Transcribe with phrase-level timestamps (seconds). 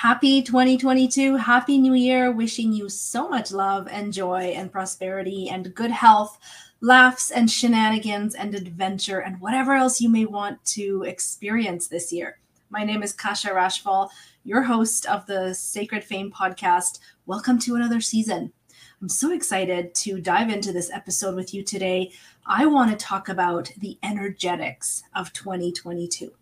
[0.00, 1.36] Happy 2022.
[1.36, 2.30] Happy New Year.
[2.30, 6.38] Wishing you so much love and joy and prosperity and good health,
[6.82, 12.38] laughs and shenanigans and adventure and whatever else you may want to experience this year.
[12.68, 14.10] My name is Kasia Rachfal,
[14.44, 16.98] your host of the Sacred Fame podcast.
[17.24, 18.52] Welcome to another season.
[19.00, 22.12] I'm so excited to dive into this episode with you today.
[22.44, 26.32] I want to talk about the energetics of 2022.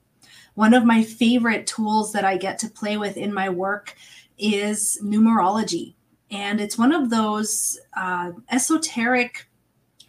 [0.55, 3.95] One of my favorite tools that I get to play with in my work
[4.38, 5.95] is numerology.
[6.30, 9.47] And it's one of those uh, esoteric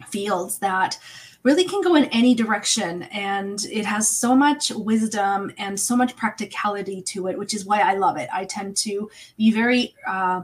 [0.08, 0.98] fields that
[1.42, 3.04] really can go in any direction.
[3.04, 7.80] And it has so much wisdom and so much practicality to it, which is why
[7.80, 8.28] I love it.
[8.32, 10.42] I tend to be very uh,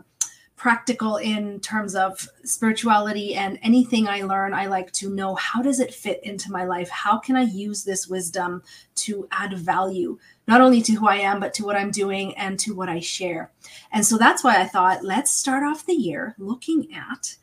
[0.62, 5.80] practical in terms of spirituality and anything I learn, I like to know how does
[5.80, 6.89] it fit into my life?
[6.89, 8.62] How can I use this wisdom
[8.95, 12.61] to add value, not only to who I am, but to what I'm doing and
[12.61, 13.50] to what I share?
[13.91, 17.34] And so that's why I thought let's start off the year looking at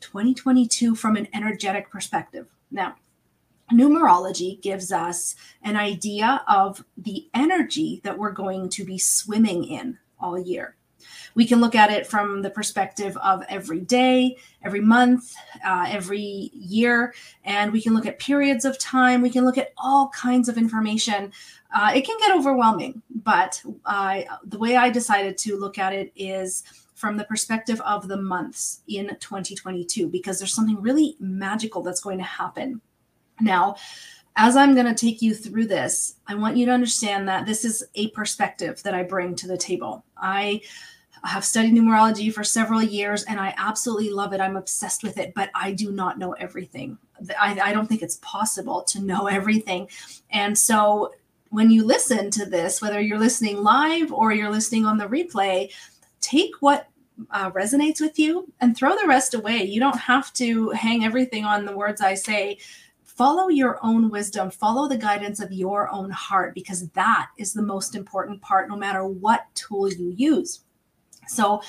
[0.00, 2.46] 2022 from an energetic perspective.
[2.70, 2.96] Now,
[3.72, 9.96] numerology gives us an idea of the energy that we're going to be swimming in
[10.20, 10.76] all year.
[11.36, 15.34] We can look at it from the perspective of every day, every month,
[15.64, 19.20] uh, every year, and we can look at periods of time.
[19.20, 21.30] We can look at all kinds of information.
[21.74, 26.10] Uh, it can get overwhelming, but uh, the way I decided to look at it
[26.16, 26.64] is
[26.94, 32.16] from the perspective of the months in 2022, because there's something really magical that's going
[32.16, 32.80] to happen.
[33.40, 33.76] Now,
[34.36, 37.64] as I'm going to take you through this, I want you to understand that this
[37.64, 40.02] is a perspective that I bring to the table.
[40.16, 40.62] I
[41.26, 44.40] I have studied numerology for several years and I absolutely love it.
[44.40, 46.98] I'm obsessed with it, but I do not know everything.
[47.36, 49.88] I, I don't think it's possible to know everything.
[50.30, 51.14] And so
[51.48, 55.72] when you listen to this, whether you're listening live or you're listening on the replay,
[56.20, 56.86] take what
[57.32, 59.64] uh, resonates with you and throw the rest away.
[59.64, 62.58] You don't have to hang everything on the words I say.
[63.02, 67.62] Follow your own wisdom, follow the guidance of your own heart, because that is the
[67.62, 70.60] most important part, no matter what tool you use.
[71.28, 71.62] So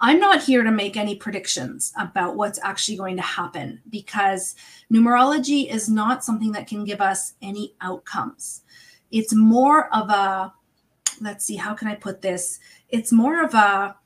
[0.00, 4.56] I'm not here to make any predictions about what's actually going to happen because
[4.92, 8.62] numerology is not something that can give us any outcomes.
[9.10, 10.52] It's more of a,
[11.20, 12.58] let's see, how can I put this?
[12.88, 13.96] It's more of a,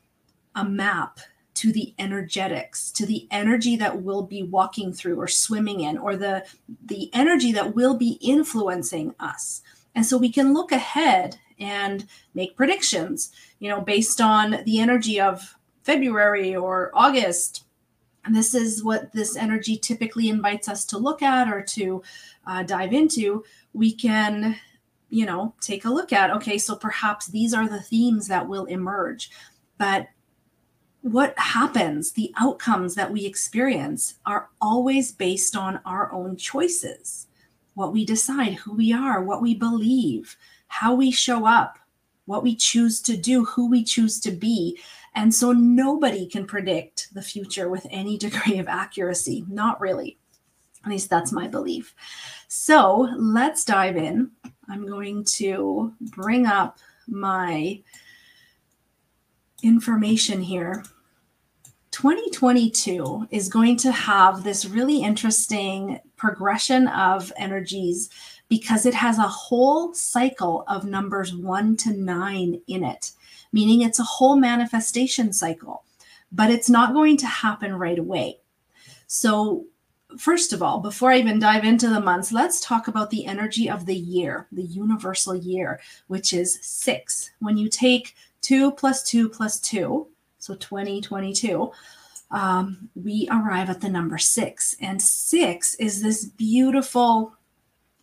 [0.54, 1.20] a map
[1.54, 6.14] to the energetics to the energy that we'll be walking through or swimming in or
[6.14, 6.44] the
[6.86, 9.62] the energy that will be influencing us
[9.96, 15.20] and so we can look ahead and make predictions, you know, based on the energy
[15.20, 17.64] of February or August.
[18.24, 22.02] And this is what this energy typically invites us to look at or to
[22.46, 23.44] uh, dive into.
[23.72, 24.56] We can,
[25.08, 28.66] you know, take a look at, okay, so perhaps these are the themes that will
[28.66, 29.30] emerge.
[29.78, 30.08] But
[31.02, 37.28] what happens, the outcomes that we experience are always based on our own choices,
[37.74, 40.36] what we decide, who we are, what we believe,
[40.66, 41.78] how we show up,
[42.28, 44.78] what we choose to do, who we choose to be.
[45.14, 49.44] And so nobody can predict the future with any degree of accuracy.
[49.48, 50.18] Not really.
[50.84, 51.94] At least that's my belief.
[52.46, 54.30] So let's dive in.
[54.68, 56.78] I'm going to bring up
[57.08, 57.82] my
[59.62, 60.84] information here.
[61.90, 68.10] 2022 is going to have this really interesting progression of energies
[68.48, 73.12] because it has a whole cycle of numbers one to nine in it,
[73.52, 75.84] meaning it's a whole manifestation cycle,
[76.32, 78.38] but it's not going to happen right away.
[79.06, 79.66] So,
[80.18, 83.68] first of all, before I even dive into the months, let's talk about the energy
[83.68, 87.30] of the year, the universal year, which is six.
[87.40, 91.70] When you take two plus two plus two, so 2022,
[92.30, 94.76] um, we arrive at the number six.
[94.80, 97.34] And six is this beautiful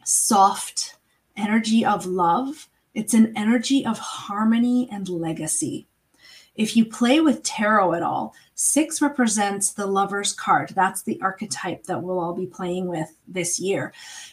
[0.05, 0.95] soft
[1.35, 2.69] energy of love.
[2.93, 5.87] It's an energy of harmony and legacy.
[6.55, 10.69] If you play with tarot at all, six represents the lover's card.
[10.69, 13.91] That's the archetype that we'll all be playing with this year.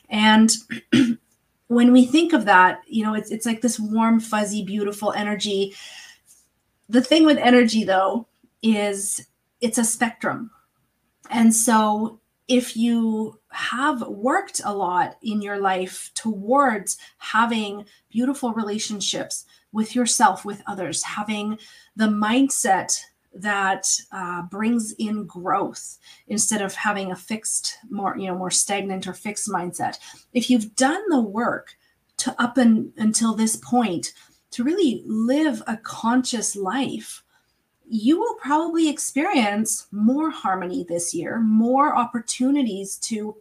[0.08, 0.52] And
[1.67, 5.75] when we think of that, you know, it's, it's like this warm, fuzzy, beautiful energy.
[6.88, 8.29] The thing with energy, though,
[8.62, 9.26] is
[9.61, 10.52] it's a spectrum.
[11.31, 19.44] And so if you have worked a lot in your life towards having beautiful relationships
[19.72, 21.58] with yourself, with others, having
[21.96, 22.99] the mindset
[23.34, 29.06] that uh, brings in growth instead of having a fixed, more you know, more stagnant
[29.06, 29.98] or fixed mindset.
[30.32, 31.76] If you've done the work
[32.19, 34.12] to up and until this point
[34.50, 37.21] to really live a conscious life,
[37.94, 43.37] you will probably experience more harmony this year, more opportunities to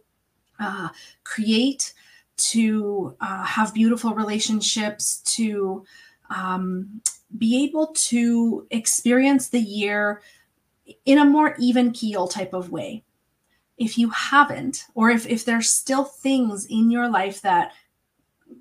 [0.60, 0.90] uh,
[1.24, 1.94] create,
[2.36, 5.86] to uh, have beautiful relationships, to
[6.28, 7.00] um,
[7.38, 10.20] be able to experience the year
[11.06, 13.02] in a more even keel type of way.
[13.78, 17.72] If you haven't, or if, if there's still things in your life that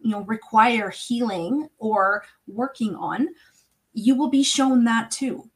[0.01, 3.27] you know require healing or working on,
[3.93, 5.49] you will be shown that too.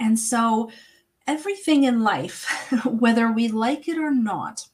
[0.00, 0.70] And so
[1.26, 2.48] everything in life,
[2.84, 4.66] whether we like it or not,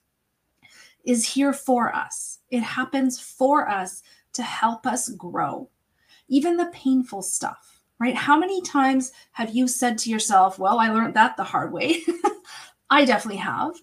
[1.04, 2.38] is here for us.
[2.50, 4.02] It happens for us
[4.32, 5.68] to help us grow.
[6.28, 8.14] Even the painful stuff, right?
[8.14, 12.00] How many times have you said to yourself, Well, I learned that the hard way?
[12.90, 13.74] I definitely have.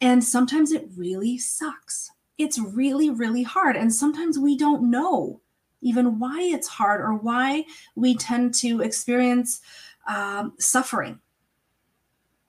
[0.00, 2.10] And sometimes it really sucks.
[2.38, 3.76] It's really, really hard.
[3.76, 5.40] And sometimes we don't know
[5.80, 7.64] even why it's hard or why
[7.94, 9.60] we tend to experience
[10.08, 11.20] um, suffering.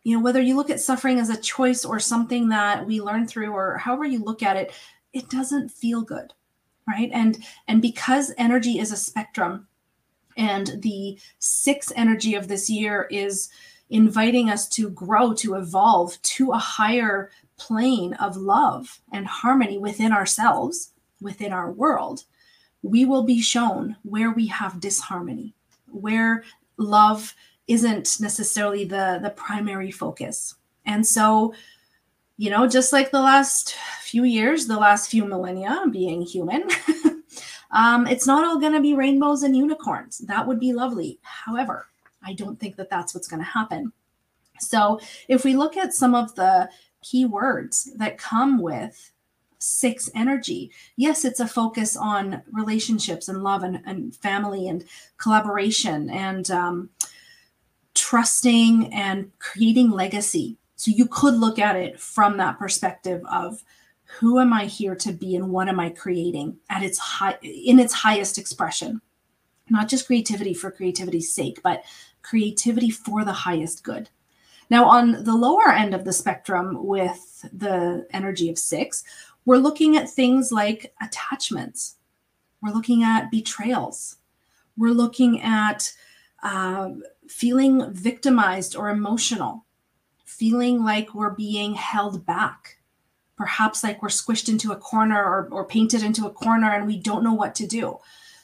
[0.03, 3.27] You know, whether you look at suffering as a choice or something that we learn
[3.27, 4.71] through, or however you look at it,
[5.13, 6.33] it doesn't feel good,
[6.87, 7.11] right?
[7.13, 9.67] And and because energy is a spectrum,
[10.37, 13.49] and the sixth energy of this year is
[13.89, 20.11] inviting us to grow, to evolve to a higher plane of love and harmony within
[20.11, 22.23] ourselves, within our world,
[22.81, 25.53] we will be shown where we have disharmony,
[25.87, 26.43] where
[26.79, 27.35] love
[27.67, 30.55] isn't necessarily the the primary focus.
[30.85, 31.53] And so,
[32.37, 36.63] you know, just like the last few years, the last few millennia being human,
[37.71, 40.19] um, it's not all going to be rainbows and unicorns.
[40.19, 41.19] That would be lovely.
[41.21, 41.87] However,
[42.23, 43.93] I don't think that that's what's going to happen.
[44.59, 46.69] So, if we look at some of the
[47.01, 49.11] key words that come with
[49.59, 50.71] six energy.
[50.95, 54.83] Yes, it's a focus on relationships and love and, and family and
[55.17, 56.89] collaboration and um,
[57.93, 60.57] trusting and creating legacy.
[60.77, 63.63] So you could look at it from that perspective of
[64.17, 67.79] who am I here to be and what am I creating at its high in
[67.79, 69.01] its highest expression.
[69.69, 71.83] Not just creativity for creativity's sake, but
[72.23, 74.09] creativity for the highest good.
[74.69, 79.03] Now, on the lower end of the spectrum with the energy of six,
[79.49, 81.95] we're looking at things like attachments.
[82.61, 84.17] We're looking at betrayals.
[84.77, 85.91] We're looking at
[86.43, 86.91] uh,
[87.27, 89.65] feeling victimized or emotional,
[90.23, 92.77] feeling like we're being held back,
[93.37, 96.99] perhaps like we're squished into a corner or, or painted into a corner and we
[96.99, 97.97] don't know what to do.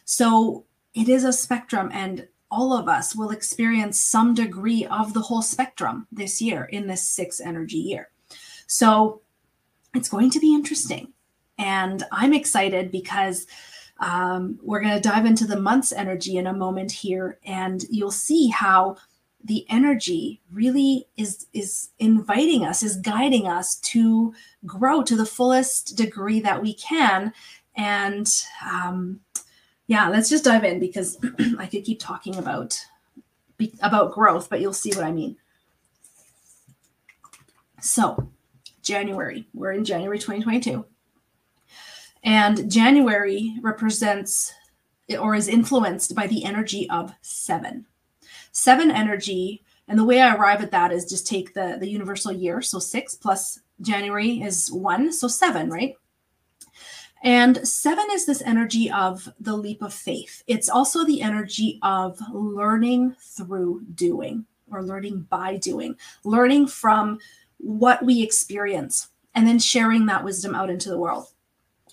[0.06, 0.66] So
[0.96, 5.44] it is a spectrum, and all of us will experience some degree of the whole
[5.44, 8.10] spectrum this year in this six energy year.
[8.66, 9.22] So
[9.96, 11.14] it's going to be interesting.
[11.58, 13.48] And I'm excited because
[14.00, 18.12] um, we're going to dive into the month's energy in a moment here, and you'll
[18.12, 18.98] see how
[19.46, 24.34] the energy really is is inviting us is guiding us to
[24.66, 27.32] grow to the fullest degree that we can
[27.78, 29.20] and um,
[29.86, 31.18] yeah let's just dive in because
[31.60, 32.76] i could keep talking about
[33.84, 35.38] about growth but you'll see what i mean
[37.80, 38.32] so
[38.86, 39.48] January.
[39.54, 40.86] We're in January 2022.
[42.24, 44.54] And January represents
[45.20, 47.86] or is influenced by the energy of seven.
[48.52, 52.32] Seven energy, and the way I arrive at that is just take the, the universal
[52.32, 52.62] year.
[52.62, 55.96] So six plus January is one, so seven, right?
[57.24, 60.44] And seven is this energy of the leap of faith.
[60.48, 67.20] It's also the energy of learning through doing or learning by doing, learning from
[67.58, 71.28] what we experience and then sharing that wisdom out into the world.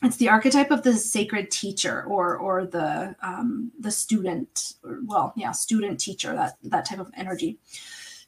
[0.02, 5.32] It's the archetype of the sacred teacher or or the um, the student or, well
[5.36, 7.58] yeah student teacher that that type of energy.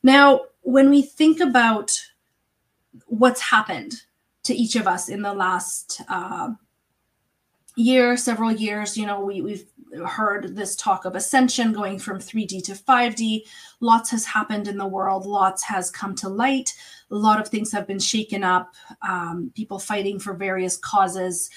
[0.03, 1.99] Now when we think about
[3.07, 4.03] what's happened
[4.45, 6.51] to each of us in the last uh,
[7.77, 9.67] year several years you know we, we've
[10.07, 13.43] heard this talk of ascension going from 3d to 5d
[13.81, 15.27] lots has happened in the world.
[15.27, 16.75] Lots has come to light.
[17.11, 18.75] A lot of things have been shaken up.
[19.07, 21.51] Um, people fighting for various causes.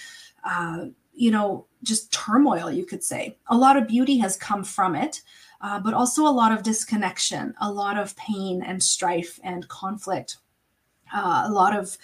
[0.44, 3.38] Uh, you know just turmoil you could say.
[3.48, 5.22] A lot of beauty has come from it
[5.62, 10.38] uh, but also a lot of disconnection a lot of pain and strife and conflict.
[11.14, 11.98] Uh, a lot of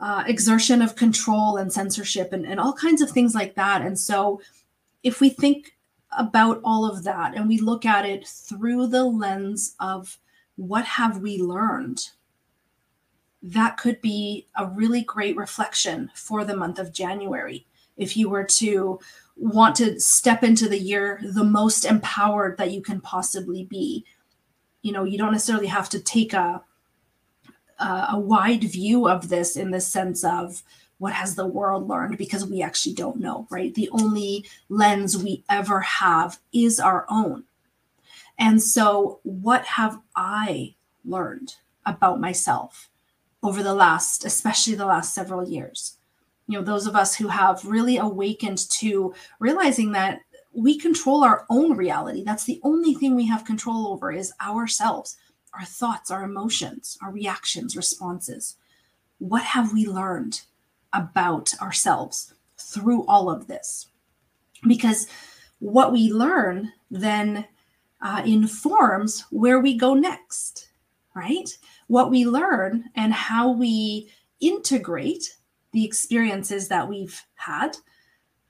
[0.00, 3.82] uh, exertion of control and censorship and, and all kinds of things like that.
[3.82, 4.40] And so,
[5.02, 5.76] if we think
[6.16, 10.18] about all of that and we look at it through the lens of
[10.56, 12.10] what have we learned,
[13.42, 17.66] that could be a really great reflection for the month of January.
[17.96, 18.98] If you were to
[19.38, 24.04] want to step into the year the most empowered that you can possibly be.
[24.82, 26.62] You know, you don't necessarily have to take a
[27.80, 30.64] a, wide view of this in the sense of
[30.98, 33.74] what has the world learned because we actually don't know, right?
[33.74, 37.44] The only lens we ever have is our own.
[38.38, 40.74] And so, what have I
[41.04, 41.54] learned
[41.86, 42.90] about myself
[43.42, 45.96] over the last, especially the last several years?
[46.46, 50.20] You know, those of us who have really awakened to realizing that
[50.52, 52.24] we control our own reality.
[52.24, 55.16] That's the only thing we have control over is ourselves,
[55.52, 58.56] our thoughts, our emotions, our reactions, responses.
[59.18, 60.42] What have we learned
[60.92, 63.88] about ourselves through all of this?
[64.66, 65.06] Because
[65.58, 67.46] what we learn then
[68.00, 70.70] uh, informs where we go next,
[71.14, 71.50] right?
[71.88, 75.36] What we learn and how we integrate
[75.72, 77.76] the experiences that we've had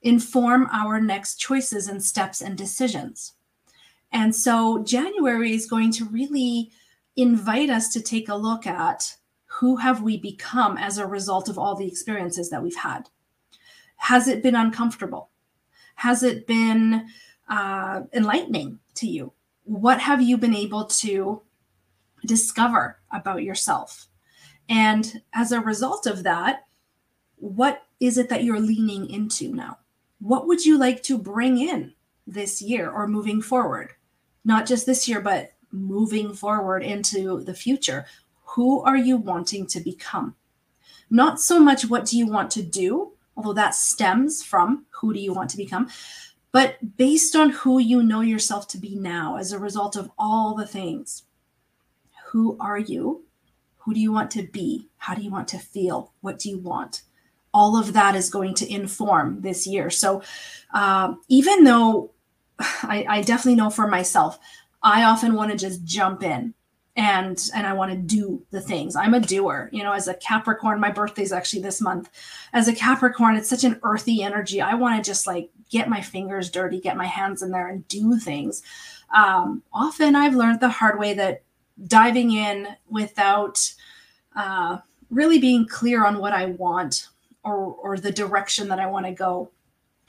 [0.01, 3.33] inform our next choices and steps and decisions.
[4.11, 6.71] And so January is going to really
[7.15, 9.15] invite us to take a look at
[9.59, 13.09] who have we become as a result of all the experiences that we've had.
[13.97, 15.29] Has it been uncomfortable?
[15.95, 17.07] Has it been
[17.49, 19.33] uh, enlightening to you?
[19.69, 21.43] what have you been able to
[22.25, 24.07] discover about yourself?
[24.67, 26.65] And as a result of that,
[27.35, 29.77] what is it that you're leaning into now?
[30.19, 31.93] What would you like to bring in
[32.25, 33.91] this year or moving forward?
[34.43, 38.07] Not just this year, but moving forward into the future.
[38.55, 40.35] Who are you wanting to become?
[41.09, 45.19] Not so much what do you want to do, although that stems from who do
[45.19, 45.89] you want to become,
[46.51, 50.55] but based on who you know yourself to be now as a result of all
[50.55, 51.23] the things.
[52.31, 53.23] Who are you?
[53.79, 54.87] Who do you want to be?
[54.97, 56.11] How do you want to feel?
[56.21, 57.03] What do you want?
[57.53, 59.89] All of that is going to inform this year.
[59.89, 60.23] So,
[60.73, 62.11] uh, even though
[62.59, 64.39] I, I definitely know for myself,
[64.81, 66.55] I often want to just jump in
[66.95, 68.95] and and I want to do the things.
[68.95, 69.69] I'm a doer.
[69.71, 72.09] You know, as a Capricorn, my birthday's actually this month.
[72.53, 74.61] As a Capricorn, it's such an earthy energy.
[74.61, 77.87] I want to just like get my fingers dirty, get my hands in there and
[77.87, 78.61] do things.
[79.15, 81.43] Um, often I've learned the hard way that
[81.87, 83.73] diving in without
[84.35, 84.79] uh,
[85.09, 87.07] really being clear on what I want
[87.43, 89.51] or or the direction that I want to go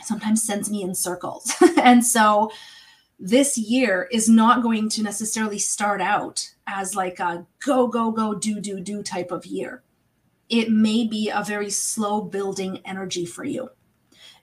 [0.03, 1.53] sometimes sends me in circles.
[1.83, 2.51] and so
[3.21, 8.35] this year is not going to necessarily start out as like a go, go, go,
[8.35, 9.83] do, do, do type of year.
[10.49, 13.71] It may be a very slow building energy for you.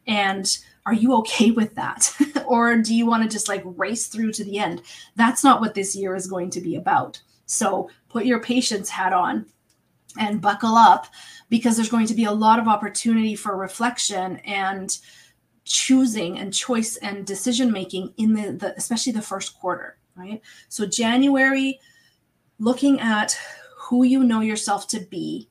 [0.05, 2.13] And are you okay with that?
[2.45, 4.83] or do you want to just like race through to the end?
[5.15, 7.19] That's not what this year is going to be about.
[7.47, 9.47] So put your patience hat on
[10.19, 11.07] and buckle up
[11.49, 14.97] because there's going to be a lot of opportunity for reflection and
[15.67, 20.41] choosing and choice and decision making in the, the especially the first quarter right?
[20.69, 21.79] So january
[22.59, 23.37] looking at
[23.77, 25.47] who you know yourself to be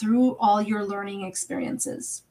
[0.00, 2.22] through all your learning experiences.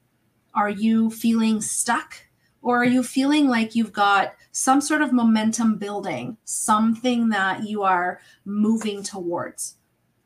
[0.56, 2.16] Are you feeling stuck
[2.62, 7.84] or are you feeling like you've got some sort of momentum building something that you
[7.84, 9.76] are moving towards?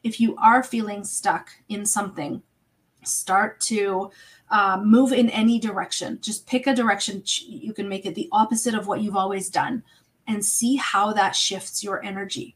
[0.04, 2.42] If you are feeling stuck in something
[3.04, 4.12] start to
[4.54, 6.20] uh, move in any direction.
[6.22, 7.24] Just pick a direction.
[7.26, 9.82] You can make it the opposite of what you've always done
[10.28, 12.56] and see how that shifts your energy.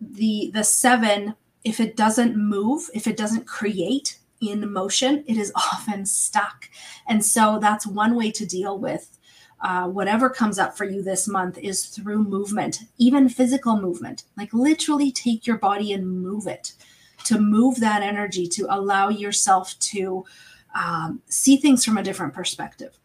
[0.00, 5.52] The the seven, if it doesn't move, if it doesn't create in motion, it is
[5.56, 6.68] often stuck.
[7.06, 9.16] And so that's one way to deal with
[9.60, 14.24] uh, whatever comes up for you this month is through movement, even physical movement.
[14.36, 16.72] Like literally take your body and move it
[17.24, 20.24] to move that energy to allow yourself to
[20.74, 22.98] um, see things from a different perspective.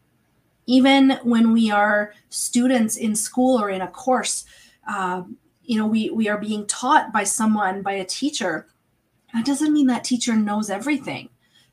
[0.66, 4.44] Even when we are students in school or in a course,
[4.88, 5.22] uh,
[5.62, 8.66] you know, we, we are being taught by someone, by a teacher.
[9.34, 11.28] That doesn't mean that teacher knows everything.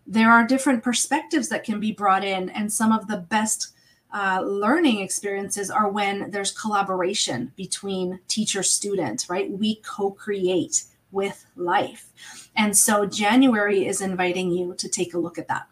[0.06, 3.74] There are different perspectives that can be brought in, and some of the best
[4.14, 9.50] uh, learning experiences are when there's collaboration between teacher student, right?
[9.50, 12.10] We co create with life.
[12.56, 15.68] And so January is inviting you to take a look at that.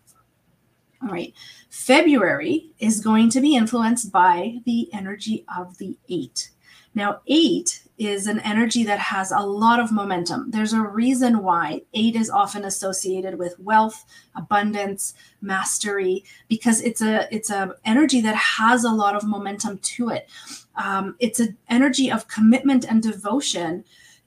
[1.04, 1.34] All right.
[1.70, 6.52] February is going to be influenced by the energy of the eight.
[6.94, 10.52] Now, eight is an energy that has a lot of momentum.
[10.52, 14.06] There's a reason why eight is often associated with wealth,
[14.36, 20.10] abundance, mastery, because it's a it's a energy that has a lot of momentum to
[20.10, 20.30] it.
[20.76, 23.86] Um, it's an energy of commitment and devotion,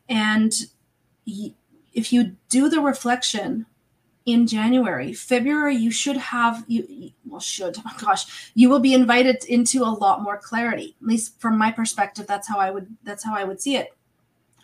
[0.08, 0.54] and
[1.26, 3.66] if you do the reflection
[4.26, 5.12] in January.
[5.12, 9.84] February, you should have you well should oh gosh, you will be invited into a
[9.84, 10.96] lot more clarity.
[11.00, 13.94] At least from my perspective, that's how I would that's how I would see it.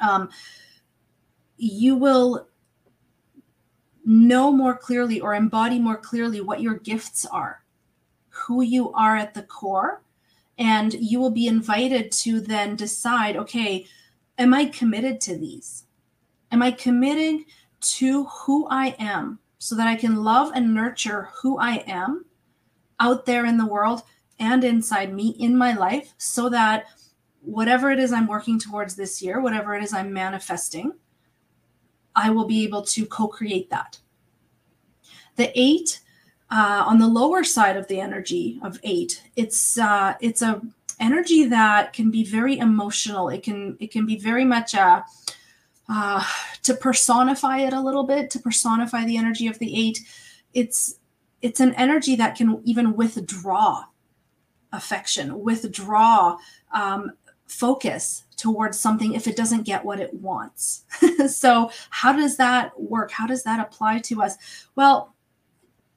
[0.00, 0.30] Um,
[1.56, 2.48] you will
[4.04, 7.62] know more clearly or embody more clearly what your gifts are,
[8.30, 10.02] who you are at the core,
[10.56, 13.86] and you will be invited to then decide, okay,
[14.38, 15.84] am I committed to these?
[16.50, 17.42] Am I committed
[17.80, 22.24] to who I am so that I can love and nurture who I am
[22.98, 24.02] out there in the world
[24.38, 26.86] and inside me in my life so that
[27.42, 30.94] whatever it is I'm working towards this year, whatever it is I'm manifesting,
[32.16, 33.98] I will be able to co create that.
[35.36, 36.00] The eight,
[36.50, 40.62] uh, on the lower side of the energy of eight, it's uh, it's a
[40.98, 43.28] energy that can be very emotional.
[43.28, 45.04] It can it can be very much a
[45.90, 46.24] uh,
[46.62, 49.98] to personify it a little bit, to personify the energy of the eight,
[50.54, 50.96] it's
[51.42, 53.84] it's an energy that can even withdraw
[54.72, 56.36] affection, withdraw
[56.72, 57.12] um,
[57.46, 60.84] focus towards something if it doesn't get what it wants.
[61.28, 63.10] so, how does that work?
[63.10, 64.36] How does that apply to us?
[64.76, 65.14] Well,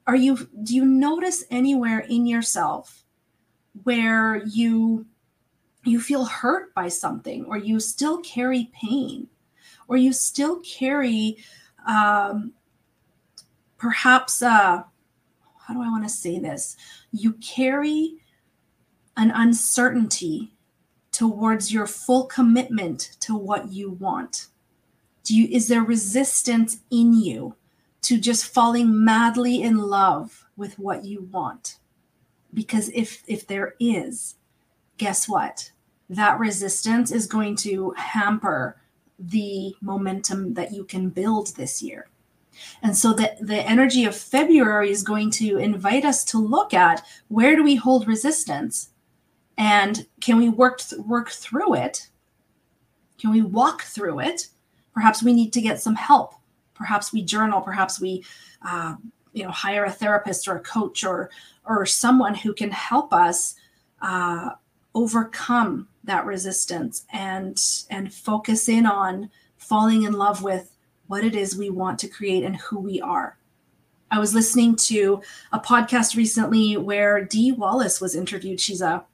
[0.07, 3.03] are you do you notice anywhere in yourself
[3.83, 5.05] where you
[5.83, 9.27] you feel hurt by something or you still carry pain
[9.87, 11.37] or you still carry
[11.85, 12.53] um,
[13.77, 14.83] perhaps uh,
[15.67, 16.75] how do i want to say this?
[17.11, 18.17] You carry
[19.15, 20.53] an uncertainty
[21.11, 24.47] towards your full commitment to what you want.
[25.23, 27.55] Do you is there resistance in you
[28.01, 31.77] to just falling madly in love with what you want?
[32.53, 34.35] Because if if there is
[34.97, 35.71] guess what?
[36.09, 38.81] That resistance is going to hamper
[39.29, 42.07] the momentum that you can build this year.
[42.81, 47.05] And so the, the energy of February is going to invite us to look at
[47.27, 48.89] where do we hold resistance
[49.57, 52.09] and can we work th- work through it?
[53.19, 54.47] Can we walk through it?
[54.93, 56.33] Perhaps we need to get some help.
[56.73, 57.61] Perhaps we journal.
[57.61, 58.23] Perhaps we,
[58.65, 58.95] uh,
[59.31, 61.29] you know, hire a therapist or a coach or
[61.65, 63.55] or someone who can help us
[64.01, 64.49] uh,
[64.93, 70.75] overcome that resistance and and focus in on falling in love with
[71.07, 73.37] what it is we want to create and who we are.
[74.11, 78.59] I was listening to a podcast recently where Dee Wallace was interviewed.
[78.59, 79.05] She's a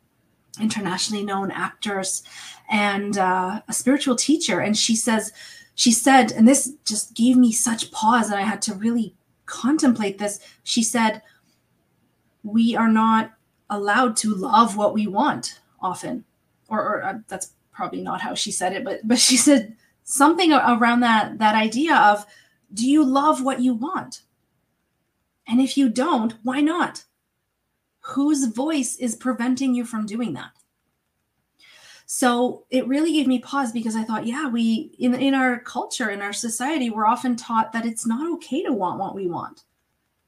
[0.60, 2.24] internationally known actress
[2.70, 5.32] and uh, a spiritual teacher, and she says
[5.76, 10.18] she said, and this just gave me such pause, and I had to really contemplate
[10.18, 10.40] this.
[10.64, 11.22] She said,
[12.44, 13.32] "We are not
[13.70, 16.26] allowed to love what we want often
[16.70, 20.52] or, or uh, that's probably not how she said it, but but she said something
[20.54, 22.26] around that that idea of
[22.74, 24.22] do you love what you want?
[25.48, 27.06] And if you don't, why not?
[28.02, 30.52] Whose voice is preventing you from doing that?
[32.06, 36.10] So it really gave me pause because I thought, yeah, we in in our culture,
[36.10, 39.64] in our society, we're often taught that it's not okay to want what we want,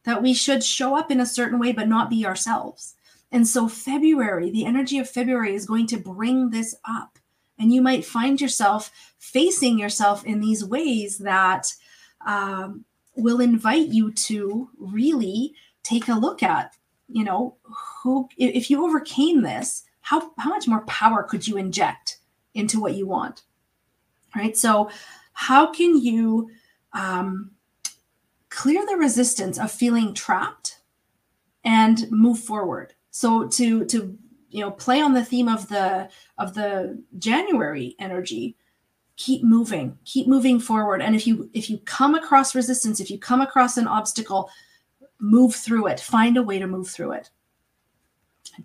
[0.03, 2.95] that we should show up in a certain way but not be ourselves.
[3.31, 7.17] And so, February, the energy of February is going to bring this up.
[7.57, 11.73] And you might find yourself facing yourself in these ways that
[12.25, 16.75] um, will invite you to really take a look at,
[17.07, 17.55] you know,
[18.03, 22.17] who, if you overcame this, how, how much more power could you inject
[22.53, 23.43] into what you want?
[24.35, 24.57] Right.
[24.57, 24.89] So,
[25.33, 26.49] how can you
[26.93, 27.51] um,
[28.49, 30.79] clear the resistance of feeling trapped
[31.63, 32.93] and move forward?
[33.11, 34.17] So to to
[34.49, 38.57] you know play on the theme of the of the january energy
[39.21, 41.01] keep moving keep moving forward.
[41.01, 44.49] And if you if you come across resistance if you come across an obstacle
[45.19, 45.99] move through it.
[45.99, 47.29] Find a way to move through it.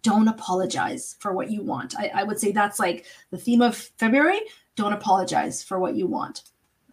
[0.02, 1.94] Don't apologize for what you want.
[1.98, 4.40] I, I would say that's like the theme of february.
[4.76, 6.44] Don't apologize for what you want.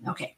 [0.09, 0.35] Okay.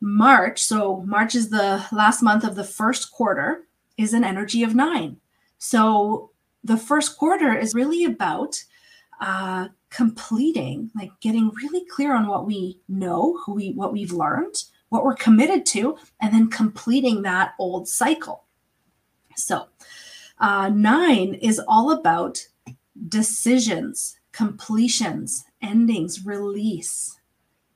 [0.00, 3.66] March so march is the last month of the first quarter
[3.96, 5.16] is an energy of nine
[5.58, 6.30] so
[6.62, 8.62] the first quarter is really about
[9.20, 14.64] uh, completing, like getting really clear on what we know, who we what we've learned,
[14.88, 18.44] what we're committed to, and then completing that old cycle.
[19.36, 19.68] So
[20.38, 22.46] uh, nine is all about
[23.08, 27.18] decisions, completions, endings, release.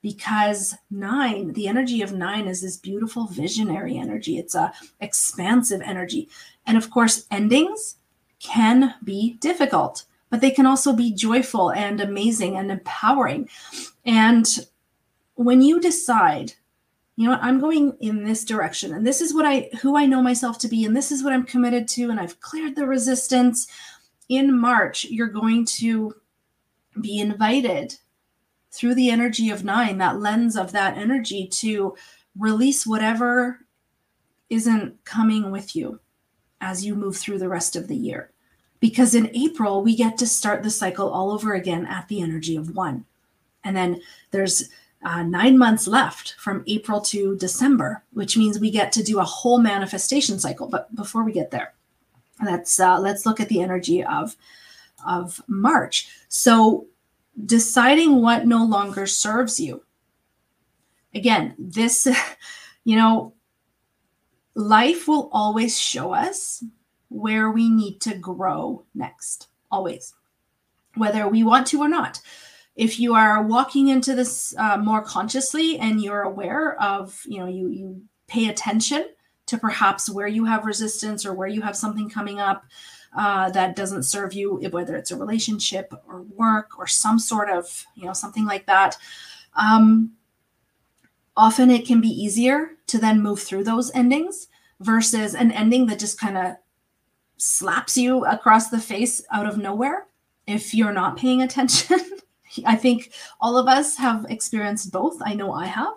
[0.01, 4.37] Because nine, the energy of nine is this beautiful visionary energy.
[4.37, 6.29] It's a expansive energy.
[6.65, 7.97] And of course, endings
[8.39, 13.49] can be difficult, but they can also be joyful and amazing and empowering.
[14.05, 14.47] And
[15.35, 16.53] when you decide,
[17.15, 20.05] you know what, I'm going in this direction and this is what I who I
[20.05, 22.87] know myself to be and this is what I'm committed to and I've cleared the
[22.87, 23.67] resistance.
[24.29, 26.13] In March, you're going to
[27.01, 27.95] be invited
[28.71, 31.95] through the energy of 9, that lens of that energy to
[32.37, 33.59] release whatever
[34.49, 35.99] isn't coming with you
[36.61, 38.31] as you move through the rest of the year.
[38.79, 42.55] Because in April, we get to start the cycle all over again at the energy
[42.55, 43.05] of one.
[43.63, 44.01] And then
[44.31, 44.69] there's
[45.03, 49.23] uh, nine months left from April to December, which means we get to do a
[49.23, 50.67] whole manifestation cycle.
[50.67, 51.73] But before we get there,
[52.43, 54.35] let's uh, let's look at the energy of
[55.05, 56.09] of March.
[56.27, 56.85] So
[57.45, 59.83] deciding what no longer serves you.
[61.13, 62.07] Again, this,
[62.83, 63.33] you know,
[64.55, 66.63] life will always show us
[67.09, 70.13] where we need to grow next, always,
[70.95, 72.21] whether we want to or not.
[72.75, 77.47] If you are walking into this uh, more consciously and you're aware of, you know,
[77.47, 79.05] you you pay attention
[79.47, 82.63] to perhaps where you have resistance or where you have something coming up
[83.15, 87.85] uh, that doesn't serve you, whether it's a relationship or work or some sort of,
[87.95, 88.97] you know, something like that.
[89.55, 90.13] Um,
[91.35, 94.47] often it can be easier to then move through those endings
[94.79, 96.55] versus an ending that just kind of
[97.37, 100.05] slaps you across the face out of nowhere
[100.45, 101.99] if you're not paying attention.
[102.65, 105.21] I think all of us have experienced both.
[105.23, 105.93] I know I have,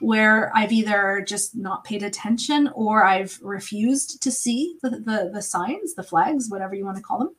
[0.00, 5.42] where I've either just not paid attention or I've refused to see the, the, the
[5.42, 7.34] signs, the flags, whatever you want to call them.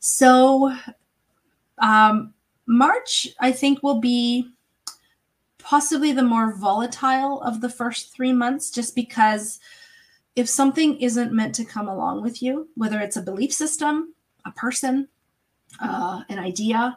[0.00, 0.74] So,
[1.78, 2.34] um,
[2.66, 4.50] March, I think, will be
[5.58, 9.58] possibly the more volatile of the first three months, just because
[10.36, 14.52] if something isn't meant to come along with you, whether it's a belief system, a
[14.52, 15.08] person,
[15.80, 16.96] uh, an idea,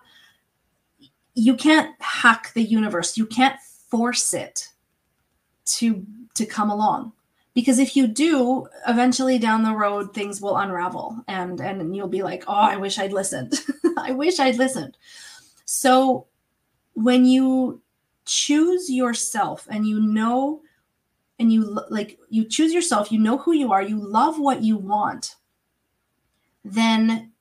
[1.34, 3.18] you can't hack the universe.
[3.18, 3.60] You can't
[3.90, 4.71] force it
[5.66, 7.14] to to come along.
[7.54, 12.24] Because if you do eventually down the road things will unravel and and you'll be
[12.24, 13.54] like oh i wish i'd listened.
[13.98, 14.98] I wish i'd listened.
[15.66, 16.28] So
[16.94, 17.82] when you
[18.26, 20.62] choose yourself and you know
[21.40, 24.78] and you like you choose yourself you know who you are you love what you
[24.78, 25.36] want
[26.64, 27.32] then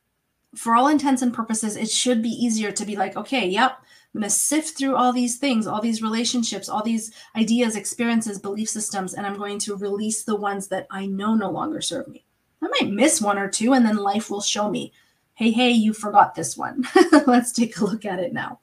[0.55, 3.83] for all intents and purposes it should be easier to be like okay yep
[4.15, 8.41] I'm going to sift through all these things, all these relationships, all these ideas, experiences,
[8.41, 12.09] belief systems, and I'm going to release the ones that I know no longer serve
[12.09, 12.25] me.
[12.61, 14.93] I might miss one or two, and then life will show me,
[15.35, 16.85] hey, hey, you forgot this one.
[17.27, 18.59] Let's take a look at it now.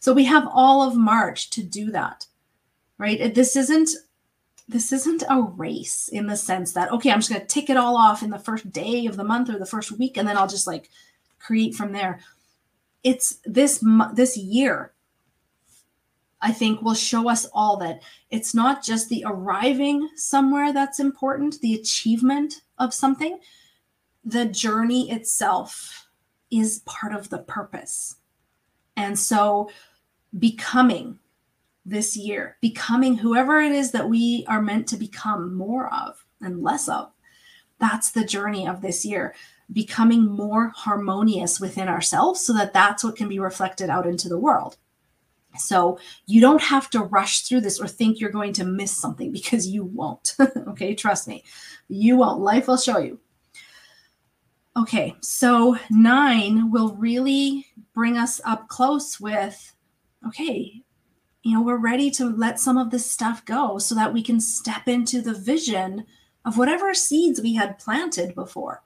[0.00, 2.26] So we have all of March to do that,
[2.98, 3.32] right?
[3.32, 3.90] This isn't
[4.68, 7.76] this isn't a race in the sense that okay i'm just going to tick it
[7.76, 10.36] all off in the first day of the month or the first week and then
[10.36, 10.88] i'll just like
[11.40, 12.20] create from there
[13.04, 13.84] it's this
[14.14, 14.92] this year
[16.40, 21.60] i think will show us all that it's not just the arriving somewhere that's important
[21.60, 23.38] the achievement of something.
[24.24, 26.08] The journey itself
[26.50, 28.16] is part of the purpose.
[28.96, 29.70] And so
[30.38, 31.18] becoming
[31.84, 36.62] this year becoming whoever it is that we are meant to become more of and
[36.62, 37.10] less of
[37.80, 39.34] that's the journey of this year
[39.70, 44.38] becoming more harmonious within ourselves so that that's what can be reflected out into the
[44.38, 44.76] world.
[45.58, 49.32] So you don't have to rush through this or think you're going to miss something
[49.32, 50.34] because you won't.
[50.68, 51.44] okay, trust me.
[51.88, 52.40] You won't.
[52.40, 53.20] Life will show you.
[54.76, 59.74] Okay, so nine will really bring us up close with
[60.26, 60.82] okay,
[61.42, 64.40] you know, we're ready to let some of this stuff go so that we can
[64.40, 66.06] step into the vision
[66.44, 68.82] of whatever seeds we had planted before.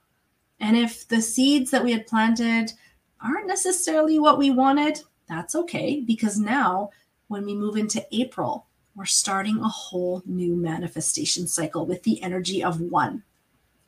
[0.59, 2.73] And if the seeds that we had planted
[3.21, 6.89] aren't necessarily what we wanted, that's okay because now
[7.27, 8.65] when we move into April,
[8.95, 13.23] we're starting a whole new manifestation cycle with the energy of one.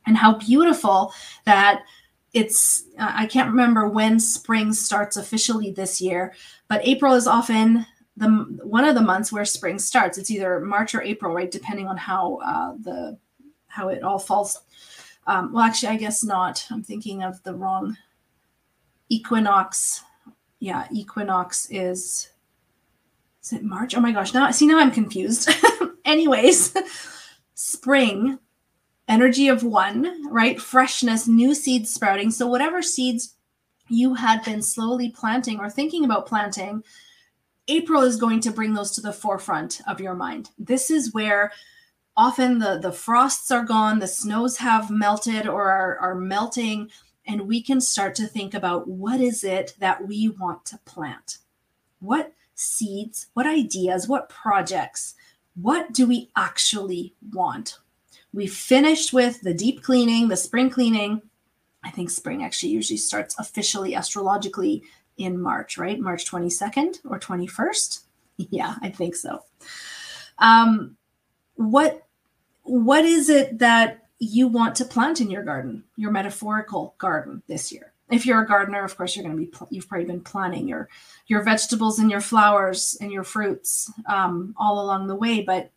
[0.06, 1.12] And how beautiful
[1.44, 1.82] that
[2.32, 6.34] it's, I can't remember when spring starts officially this year,
[6.68, 8.28] but April is often the
[8.62, 10.18] one of the months where spring starts.
[10.18, 11.50] It's either March or April, right?
[11.50, 13.18] Depending on how uh, the
[13.66, 14.60] how it all falls
[15.26, 16.64] um, well, actually, I guess not.
[16.70, 17.96] I'm thinking of the wrong
[19.08, 20.02] equinox.
[20.58, 22.30] Yeah, equinox is
[23.42, 23.96] is it March?
[23.96, 25.50] Oh my gosh, now see now I'm confused.
[26.04, 26.74] Anyways,
[27.54, 28.38] spring,
[29.08, 30.60] energy of one, right?
[30.60, 32.30] Freshness, new seeds sprouting.
[32.30, 33.34] So whatever seeds
[33.88, 36.82] you had been slowly planting or thinking about planting,
[37.68, 40.50] April is going to bring those to the forefront of your mind.
[40.58, 41.52] This is where
[42.20, 46.90] often the, the frosts are gone, the snows have melted or are, are melting,
[47.26, 51.38] and we can start to think about what is it that we want to plant?
[51.98, 55.14] What seeds, what ideas, what projects,
[55.54, 57.78] what do we actually want?
[58.34, 61.22] We finished with the deep cleaning, the spring cleaning.
[61.82, 64.82] I think spring actually usually starts officially astrologically
[65.16, 65.98] in March, right?
[65.98, 68.00] March 22nd or 21st.
[68.48, 69.44] Yeah, I think so.
[70.38, 70.96] Um,
[71.56, 72.06] what
[72.70, 77.72] what is it that you want to plant in your garden, your metaphorical garden this
[77.72, 77.92] year?
[78.10, 80.88] If you're a gardener, of course, you're going to be you've probably been planting your
[81.26, 85.42] your vegetables and your flowers and your fruits um, all along the way.
[85.42, 85.70] But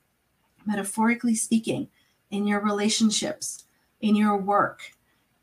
[0.66, 1.90] metaphorically speaking,
[2.30, 3.66] in your relationships,
[4.02, 4.94] in your work,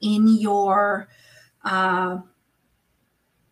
[0.00, 1.08] in your
[1.64, 2.18] uh,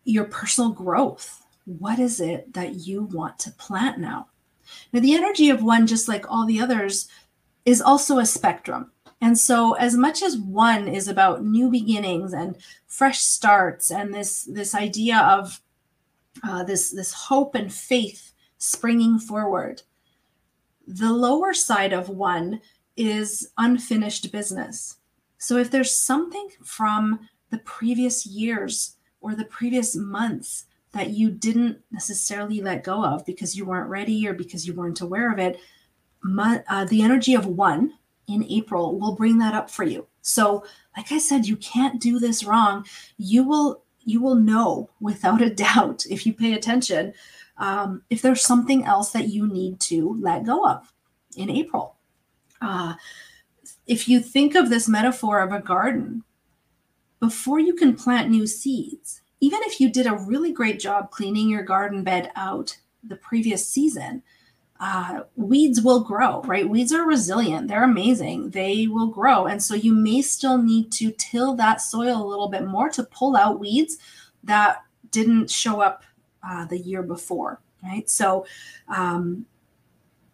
[0.05, 1.43] your personal growth.
[1.65, 4.27] What is it that you want to plant now?
[4.93, 7.07] Now, the energy of one, just like all the others,
[7.69, 8.91] is also a spectrum.
[9.21, 12.55] And so, as much as one is about new beginnings and
[12.87, 15.61] fresh starts, and this this idea of
[16.43, 19.83] uh, this this hope and faith springing forward,
[20.87, 22.61] the lower side of one
[22.97, 24.97] is unfinished business.
[25.37, 31.77] So, if there's something from the previous years or the previous months that you didn't
[31.91, 35.59] necessarily let go of because you weren't ready or because you weren't aware of it,
[36.23, 37.93] uh, the energy of one
[38.27, 40.07] in April will bring that up for you.
[40.21, 40.63] So,
[40.95, 42.85] like I said, you can't do this wrong.
[43.17, 47.13] You will you will know without a doubt if you pay attention
[47.59, 50.91] um, if there's something else that you need to let go of
[51.35, 51.95] in April.
[52.61, 52.95] Uh,
[53.85, 56.23] if you think of this metaphor of a garden,
[57.19, 61.49] before you can plant new seeds, even if you did a really great job cleaning
[61.49, 64.23] your garden bed out the previous season,
[64.79, 66.69] uh, weeds will grow, right?
[66.69, 67.67] Weeds are resilient.
[67.67, 68.51] They're amazing.
[68.51, 69.45] They will grow.
[69.45, 73.03] And so you may still need to till that soil a little bit more to
[73.03, 73.97] pull out weeds
[74.43, 76.03] that didn't show up
[76.47, 78.09] uh, the year before, right?
[78.09, 78.45] So
[78.87, 79.45] um,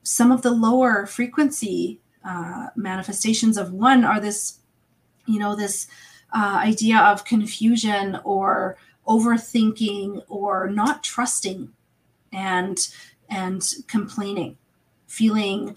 [0.03, 4.59] some of the lower frequency uh, manifestations of one are this,
[5.25, 5.87] you know, this
[6.35, 8.77] uh, idea of confusion or
[9.07, 11.71] overthinking or not trusting
[12.31, 12.89] and
[13.29, 14.57] and complaining,
[15.07, 15.75] feeling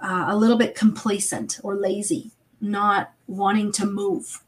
[0.00, 2.30] uh, a little bit complacent or lazy,
[2.60, 4.42] not wanting to move,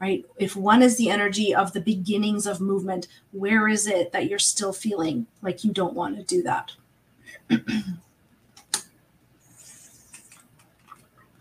[0.00, 0.24] right?
[0.38, 4.38] If one is the energy of the beginnings of movement, where is it that you're
[4.38, 6.72] still feeling like you don't want to do that?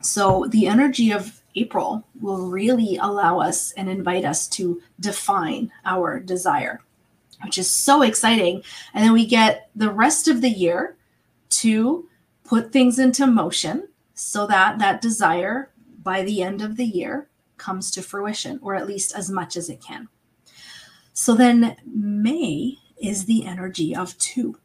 [0.01, 6.19] so the energy of April will really allow us and invite us to define our
[6.19, 6.82] desire
[7.46, 8.64] which is so exciting.
[8.94, 10.98] And then we get the rest of the year
[11.52, 12.10] to
[12.44, 15.72] put things into motion so that that desire
[16.04, 19.70] by the end of the year comes to fruition, or at least as much as
[19.70, 20.08] it can.
[21.14, 24.58] So then May is the energy of two.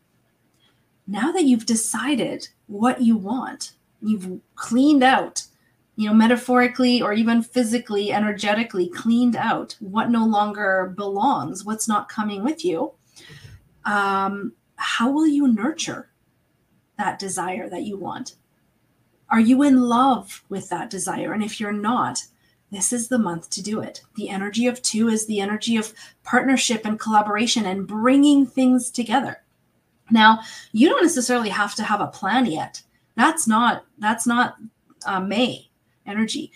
[1.07, 5.45] Now that you've decided what you want, you've cleaned out
[6.01, 12.09] you know, metaphorically or even physically, energetically cleaned out what no longer belongs, what's not
[12.09, 12.91] coming with you,
[13.85, 16.09] um, how will you nurture
[16.97, 18.37] that desire that you want?
[19.29, 21.35] Are you in love with that desire?
[21.35, 22.25] And if you're not,
[22.73, 24.01] this is the month to do it.
[24.17, 25.93] The energy of two is the energy of
[26.25, 29.43] partnership and collaboration and bringing things together.
[30.11, 30.41] Now,
[30.73, 32.81] you don't necessarily have to have a plan yet.
[33.17, 34.57] That's not that's not
[35.05, 35.70] uh, May
[36.07, 36.53] energy.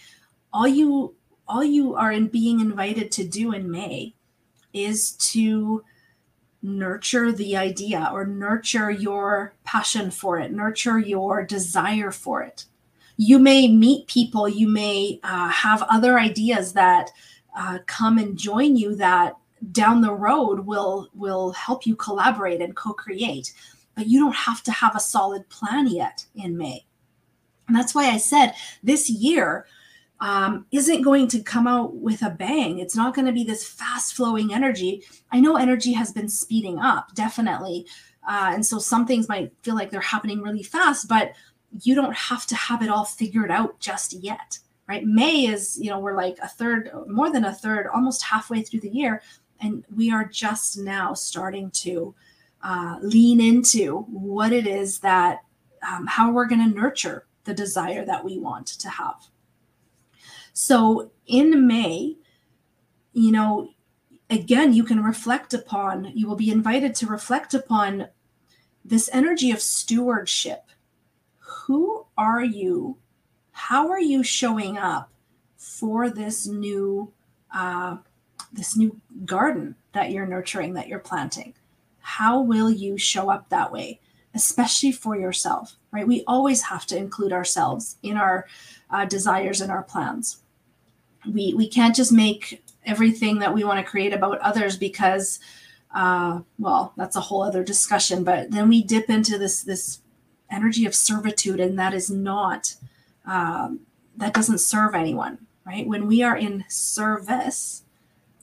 [0.52, 1.14] All you
[1.46, 4.14] all you are in being invited to do in May
[4.72, 5.84] is to
[6.62, 12.64] nurture the idea or nurture your passion for it, nurture your desire for it.
[13.18, 17.10] You may meet people, you may uh, have other ideas that
[17.54, 19.36] uh, come and join you that
[19.72, 23.52] down the road will will help you collaborate and co-create
[23.94, 26.84] but you don't have to have a solid plan yet in may
[27.66, 29.66] and that's why I said this year
[30.20, 32.78] um, isn't going to come out with a bang.
[32.78, 35.02] It's not going to be this fast flowing energy.
[35.32, 37.86] I know energy has been speeding up, definitely.
[38.26, 41.32] Uh, and so some things might feel like they're happening really fast, but
[41.82, 45.04] you don't have to have it all figured out just yet, right?
[45.04, 48.80] May is, you know, we're like a third, more than a third, almost halfway through
[48.80, 49.20] the year.
[49.60, 52.14] And we are just now starting to
[52.62, 55.40] uh, lean into what it is that,
[55.86, 59.26] um, how we're going to nurture the desire that we want to have.
[60.52, 62.16] So in May,
[63.12, 63.70] you know,
[64.30, 68.08] again, you can reflect upon, you will be invited to reflect upon
[68.84, 70.70] this energy of stewardship.
[71.38, 72.98] Who are you?
[73.52, 75.10] How are you showing up
[75.56, 77.12] for this new
[77.54, 77.98] uh,
[78.52, 81.54] this new garden that you're nurturing, that you're planting?
[82.00, 84.00] How will you show up that way?
[84.34, 86.06] Especially for yourself, right?
[86.06, 88.46] We always have to include ourselves in our
[88.90, 90.42] uh, desires and our plans.
[91.32, 95.40] We, we can't just make everything that we want to create about others because
[95.94, 100.00] uh, well that's a whole other discussion but then we dip into this this
[100.50, 102.74] energy of servitude and that is not
[103.26, 103.80] um,
[104.16, 107.83] that doesn't serve anyone right when we are in service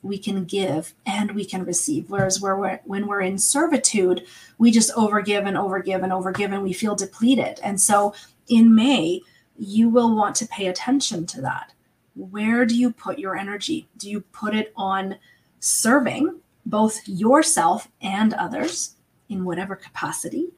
[0.04, 2.10] we can give and we can receive.
[2.10, 4.26] Whereas where we're, when we're in servitude
[4.58, 7.60] we just overgive and overgive and overgive and we feel depleted.
[7.64, 8.14] And so
[8.48, 9.22] in may
[9.58, 11.74] you will want to pay attention to that.
[12.16, 13.88] Where do you put your energy?
[13.98, 15.18] Do you put it on
[15.60, 18.96] serving both yourself and others
[19.30, 20.50] in whatever capacity?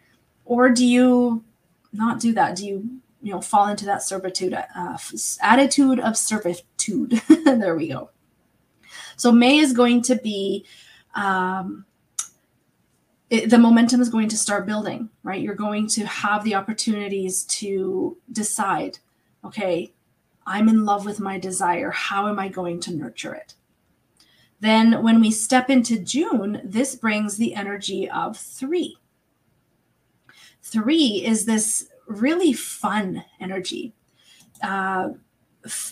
[0.46, 1.44] Or do you
[1.92, 2.56] not do that?
[2.56, 2.90] Do you
[3.22, 4.98] you know fall into that servitude uh,
[5.42, 7.22] attitude of servitude?
[7.46, 8.10] There we go
[9.24, 10.66] so may is going to be
[11.16, 11.86] um,
[13.30, 17.44] it, the momentum is going to start building right you're going to have the opportunities
[17.46, 19.00] to decide
[19.44, 19.94] okay
[20.46, 23.56] i'm in love with my desire how am i going to nurture it
[24.64, 28.96] then, when we step into June, this brings the energy of three.
[30.62, 33.94] Three is this really fun energy.
[34.62, 35.10] Uh,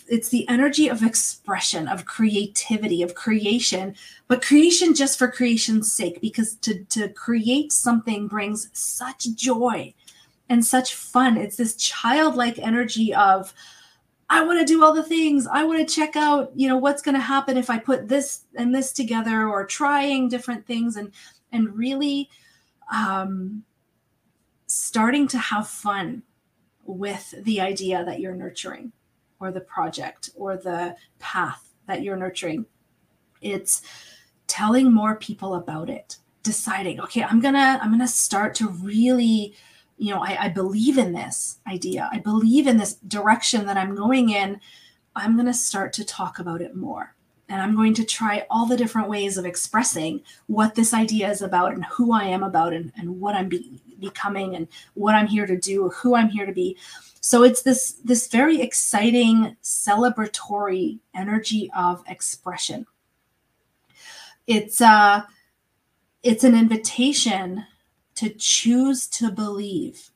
[0.07, 3.95] it's the energy of expression, of creativity, of creation,
[4.27, 9.93] but creation just for creation's sake, because to, to create something brings such joy
[10.49, 11.37] and such fun.
[11.37, 13.53] It's this childlike energy of,
[14.29, 15.47] I want to do all the things.
[15.47, 18.45] I want to check out, you know, what's going to happen if I put this
[18.55, 21.11] and this together or trying different things and
[21.53, 22.29] and really
[22.93, 23.63] um
[24.67, 26.23] starting to have fun
[26.85, 28.91] with the idea that you're nurturing
[29.41, 32.65] or the project or the path that you're nurturing.
[33.41, 33.81] It's
[34.47, 39.55] telling more people about it, deciding, okay, I'm to I'm to start to really
[40.01, 42.09] you know, I, I believe in this idea.
[42.11, 44.59] I believe in this direction that I'm going in.
[45.15, 47.13] I'm to start to talk about it more.
[47.51, 51.41] And I'm going to try all the different ways of expressing what this idea is
[51.41, 55.27] about and who I am about and, and what I'm be, becoming and what I'm
[55.27, 56.77] here to do, who I'm here to be.
[57.19, 62.87] So it's this this very exciting celebratory energy of expression.
[64.47, 65.23] It's uh
[66.23, 67.65] it's an invitation
[68.15, 70.09] to choose to believe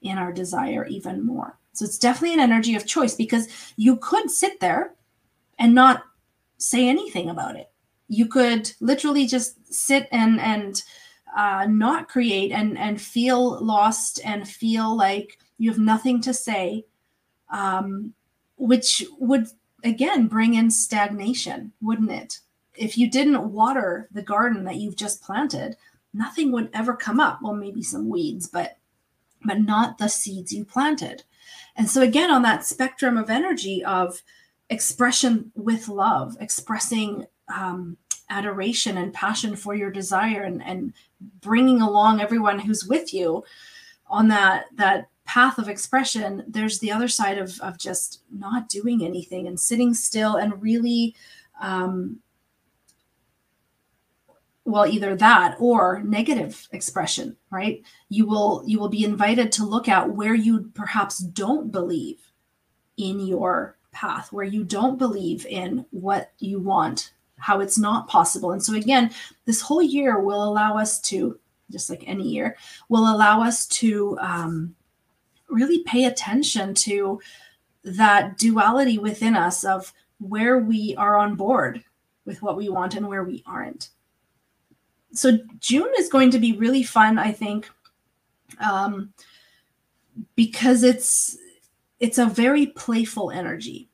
[0.00, 1.58] in our desire even more.
[1.74, 4.94] So it's definitely an energy of choice because you could sit there
[5.60, 6.02] and not
[6.62, 7.70] say anything about it.
[8.08, 10.82] You could literally just sit and and
[11.36, 16.84] uh, not create and and feel lost and feel like you have nothing to say,
[17.50, 18.12] um,
[18.56, 19.46] which would
[19.84, 22.38] again bring in stagnation, wouldn't it?
[22.74, 25.76] If you didn't water the garden that you've just planted,
[26.14, 27.40] nothing would ever come up.
[27.42, 28.78] Well, maybe some weeds, but
[29.44, 31.24] but not the seeds you planted.
[31.76, 34.22] And so again, on that spectrum of energy of
[34.72, 37.96] expression with love, expressing um,
[38.30, 40.92] adoration and passion for your desire, and, and
[41.40, 43.44] bringing along everyone who's with you
[44.06, 46.44] on that that path of expression.
[46.48, 51.14] There's the other side of of just not doing anything and sitting still and really
[51.60, 52.20] um,
[54.64, 59.88] well either that or negative expression right you will you will be invited to look
[59.88, 62.20] at where you perhaps don't believe
[62.96, 68.52] in your path where you don't believe in what you want how it's not possible.
[68.52, 69.10] And so again
[69.44, 71.38] this whole year will allow us to
[71.70, 72.56] just like any year
[72.88, 74.74] will allow us to um,
[75.48, 77.20] really pay attention to
[77.84, 81.82] that duality within us of where we are on board
[82.24, 83.90] with what we want and where we aren't.
[85.12, 87.68] So June is going to be really fun, I think,
[88.60, 89.12] um,
[90.36, 91.36] because it's
[92.02, 93.88] it's a very playful energy.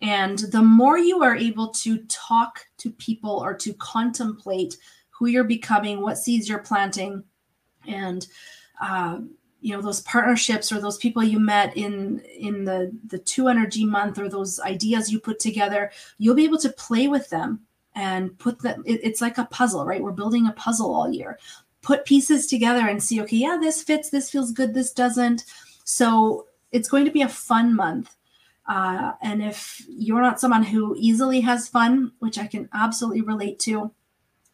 [0.00, 4.76] And the more you are able to talk to people or to contemplate
[5.10, 7.24] who you're becoming, what seeds you're planting,
[7.86, 8.26] and
[8.80, 9.18] uh,
[9.60, 13.84] you know those partnerships or those people you met in in the the two energy
[13.84, 17.60] month or those ideas you put together, you'll be able to play with them
[17.96, 20.02] and put them it, it's like a puzzle right?
[20.02, 21.38] We're building a puzzle all year.
[21.80, 25.44] Put pieces together and see okay yeah this fits this feels good this doesn't.
[25.84, 28.16] So it's going to be a fun month
[28.68, 33.58] uh, and if you're not someone who easily has fun which i can absolutely relate
[33.58, 33.90] to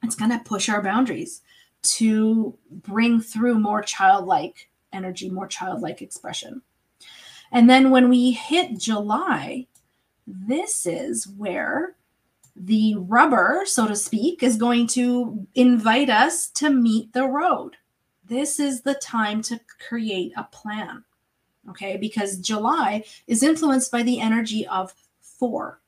[0.02, 1.42] it's going to push our boundaries
[1.82, 6.62] to bring through more childlike energy more childlike expression
[7.52, 9.66] and then when we hit july
[10.26, 11.96] this is where
[12.60, 17.76] the rubber, so to speak, is going to invite us to meet the road.
[18.26, 19.58] this is the time to
[19.88, 21.02] create a plan.
[21.70, 25.80] Okay, because July is influenced by the energy of four.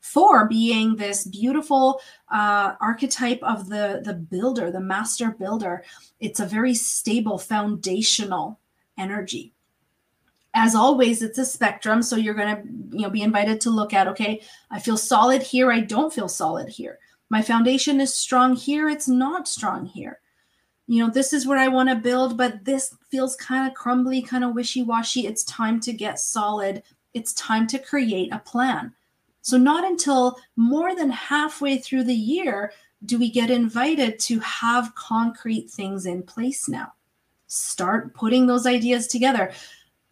[0.00, 5.84] Four being this beautiful uh, archetype of the, the builder, the master builder.
[6.18, 8.58] It's a very stable, foundational
[8.98, 9.54] energy.
[10.54, 12.02] As always, it's a spectrum.
[12.02, 15.40] So you're going to you know, be invited to look at, okay, I feel solid
[15.40, 15.70] here.
[15.70, 16.98] I don't feel solid here.
[17.30, 18.88] My foundation is strong here.
[18.88, 20.20] It's not strong here
[20.86, 24.20] you know, this is what I want to build, but this feels kind of crumbly,
[24.20, 25.26] kind of wishy washy.
[25.26, 26.82] It's time to get solid.
[27.14, 28.92] It's time to create a plan.
[29.42, 32.72] So, not until more than halfway through the year
[33.04, 36.92] do we get invited to have concrete things in place now.
[37.48, 39.52] Start putting those ideas together.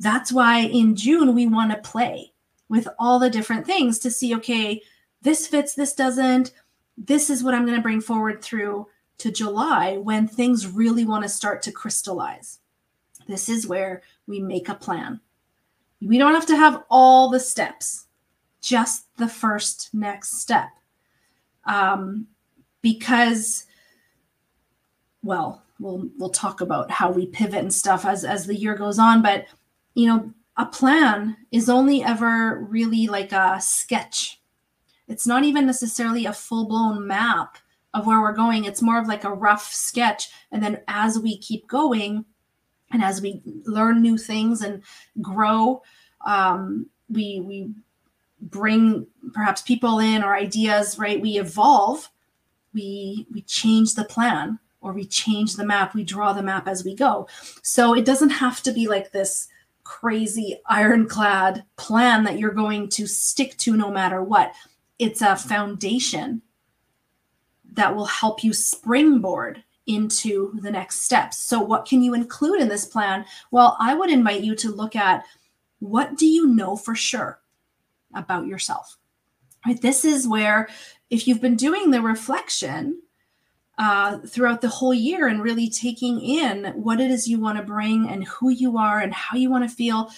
[0.00, 2.32] That's why in June we want to play
[2.68, 4.82] with all the different things to see okay,
[5.22, 6.52] this fits, this doesn't.
[6.96, 8.86] This is what I'm going to bring forward through
[9.20, 12.58] to July when things really want to start to crystallize.
[13.28, 15.20] This is where we make a plan.
[16.00, 18.06] We don't have to have all the steps,
[18.60, 20.70] just the first next step.
[21.64, 22.26] Um,
[22.82, 23.66] because,
[25.22, 28.98] well, we'll we'll talk about how we pivot and stuff as as the year goes
[28.98, 29.22] on.
[29.22, 29.46] But
[29.94, 34.40] you know, a plan is only ever really like a sketch.
[35.08, 37.58] It's not even necessarily a full blown map
[37.94, 38.64] of where we're going.
[38.64, 40.30] It's more of like a rough sketch.
[40.52, 42.24] And then as we keep going
[42.92, 44.82] and as we learn new things and
[45.20, 45.82] grow,
[46.24, 47.70] um, we we
[48.40, 51.20] bring perhaps people in or ideas, right?
[51.20, 52.08] We evolve,
[52.72, 56.84] we we change the plan or we change the map, we draw the map as
[56.84, 57.28] we go.
[57.62, 59.48] So it doesn't have to be like this
[59.84, 64.54] crazy ironclad plan that you're going to stick to no matter what.
[64.98, 66.42] It's a foundation
[67.72, 71.38] that will help you springboard into the next steps.
[71.38, 73.24] So, what can you include in this plan?
[73.50, 75.24] Well, I would invite you to look at
[75.80, 77.40] what do you know for sure
[78.14, 78.96] about yourself?
[79.66, 79.80] Right?
[79.80, 80.68] This is where,
[81.10, 83.02] if you've been doing the reflection
[83.78, 87.64] uh, throughout the whole year and really taking in what it is you want to
[87.64, 90.10] bring and who you are and how you want to feel,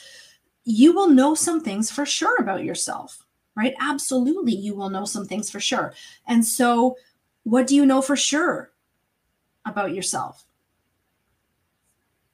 [0.64, 3.24] you will know some things for sure about yourself,
[3.56, 3.74] right?
[3.80, 5.94] Absolutely, you will know some things for sure.
[6.26, 6.96] And so,
[7.44, 8.72] what do you know for sure
[9.64, 10.44] about yourself?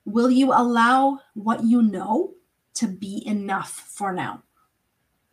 [0.04, 2.34] Will you allow what you know
[2.74, 4.42] to be enough for now?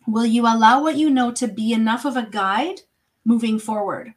[0.07, 2.81] Will you allow what you know to be enough of a guide
[3.23, 4.13] moving forward?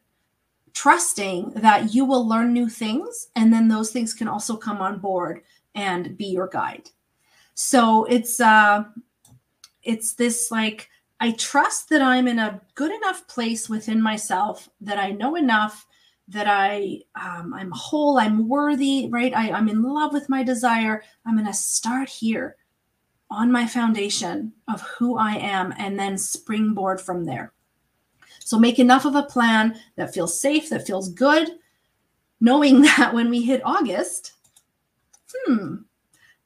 [0.73, 4.99] Trusting that you will learn new things and then those things can also come on
[4.99, 5.41] board
[5.75, 6.89] and be your guide.
[7.53, 8.83] So it's uh
[9.83, 10.88] it's this like
[11.19, 15.85] I trust that I'm in a good enough place within myself that I know enough
[16.29, 19.33] that I um, I'm whole, I'm worthy, right?
[19.35, 21.03] I, I'm in love with my desire.
[21.25, 22.55] I'm to start here
[23.31, 27.53] on my foundation of who I am and then springboard from there.
[28.39, 31.49] So make enough of a plan that feels safe, that feels good,
[32.39, 34.33] knowing that when we hit August,
[35.33, 35.77] hmm,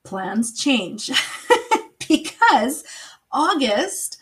[0.03, 1.11] plans change
[2.07, 2.83] because
[3.31, 4.17] August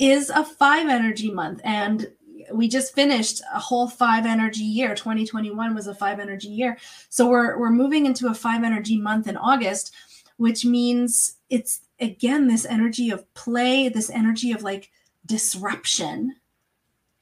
[0.00, 1.60] is a five energy month.
[1.62, 2.10] And
[2.52, 4.94] we just finished a whole five energy year.
[4.94, 6.78] 2021 was a five energy year.
[7.10, 9.94] So we're we're moving into a five energy month in August,
[10.38, 14.90] which means it's again this energy of play, this energy of like
[15.26, 16.34] disruption.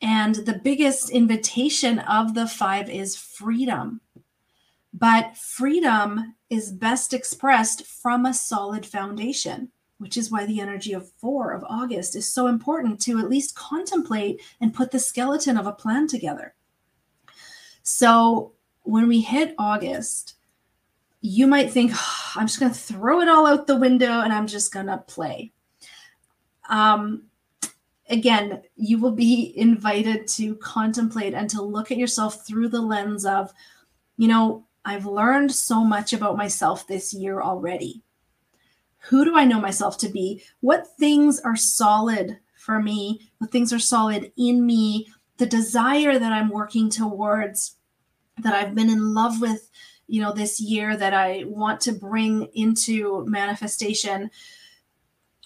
[0.01, 4.01] And the biggest invitation of the five is freedom.
[4.95, 11.11] But freedom is best expressed from a solid foundation which is why the energy of
[11.12, 15.66] four of August is so important to at least contemplate and put the skeleton of
[15.66, 16.55] a plan together.
[17.82, 20.36] So when we hit August,
[21.20, 24.32] you might think, oh, I'm just going to throw it all out the window and
[24.32, 25.53] I'm just going to play.
[26.68, 27.24] Um,
[28.09, 33.26] again, you will be invited to contemplate and to look at yourself through the lens
[33.26, 33.53] of,
[34.16, 38.03] you know, I've learned so much about myself this year already.
[39.09, 40.42] Who do I know myself to be?
[40.61, 43.30] What things are solid for me?
[43.38, 45.09] What things are solid in me?
[45.38, 47.76] The desire that I'm working towards,
[48.38, 49.70] that I've been in love with,
[50.07, 54.30] you know, this year that I want to bring into manifestation.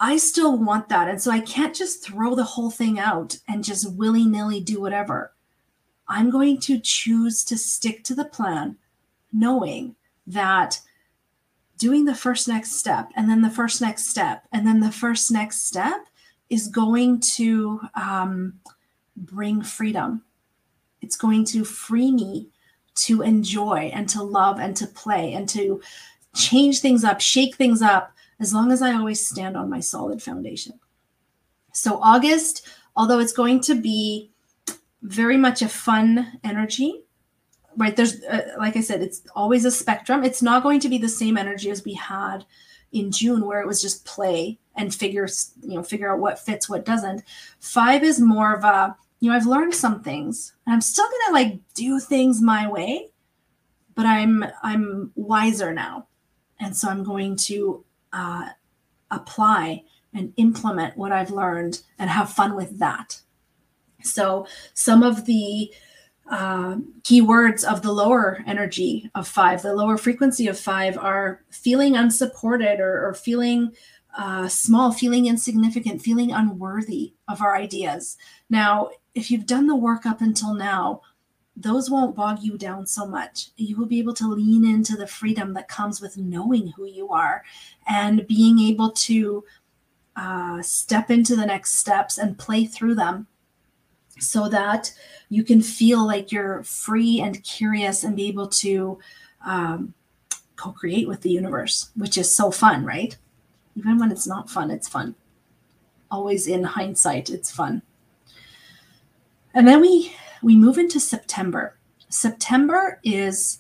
[0.01, 1.09] I still want that.
[1.09, 4.81] And so I can't just throw the whole thing out and just willy nilly do
[4.81, 5.33] whatever.
[6.09, 8.77] I'm going to choose to stick to the plan,
[9.33, 9.95] knowing
[10.27, 10.81] that
[11.83, 15.33] doing the first next step and then the first next step and then the first
[15.33, 16.07] next step
[16.49, 18.55] is going to um,
[19.17, 20.23] bring freedom.
[21.01, 22.51] It's going to free me
[23.07, 25.83] to enjoy and to love and to play and to
[26.37, 30.23] change things up, shake things up, as long as I always stand on my solid
[30.23, 30.79] foundation.
[31.73, 34.31] So, August, although it's going to be
[35.03, 37.02] very much a fun energy,
[37.77, 37.95] right?
[37.95, 40.25] There's, uh, like I said, it's always a spectrum.
[40.25, 42.45] It's not going to be the same energy as we had
[42.93, 45.29] in June, where it was just play and figure,
[45.63, 47.23] you know, figure out what fits, what doesn't.
[47.59, 51.39] Five is more of a, you know, I've learned some things and I'm still gonna
[51.39, 53.09] like do things my way,
[53.95, 56.09] but I'm I'm wiser now.
[56.61, 58.49] And so I'm going to uh,
[59.11, 63.21] apply and implement what I've learned and have fun with that.
[64.03, 65.73] So, some of the
[66.31, 71.97] uh, keywords of the lower energy of five, the lower frequency of five, are feeling
[71.97, 73.73] unsupported or, or feeling
[74.17, 78.17] uh, small, feeling insignificant, feeling unworthy of our ideas.
[78.51, 81.03] Now, if you've done the work up until now,
[81.57, 83.49] those won't bog you down so much.
[83.57, 87.11] You will be able to lean into the freedom that comes with knowing who you
[87.11, 87.43] are
[87.87, 89.45] and being able to
[90.17, 93.27] uh, step into the next steps and play through them
[94.19, 94.93] so that
[95.29, 98.99] you can feel like you're free and curious and be able to
[99.45, 99.95] um,
[100.57, 103.17] co create with the universe, which is so fun, right?
[103.77, 105.15] Even when it's not fun, it's fun.
[106.11, 107.83] Always in hindsight, it's fun.
[109.55, 111.79] And then we we move into September.
[112.09, 113.59] September is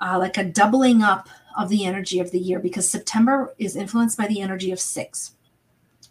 [0.00, 4.18] uh, like a doubling up of the energy of the year because September is influenced
[4.18, 5.32] by the energy of six.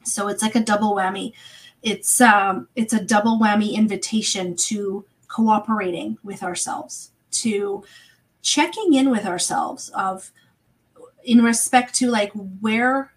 [0.03, 1.33] So it's like a double whammy.
[1.84, 7.84] It's um, it's a double whammy invitation to cooperating with ourselves, to
[8.41, 10.31] checking in with ourselves of
[11.23, 12.31] in respect to like
[12.61, 13.11] where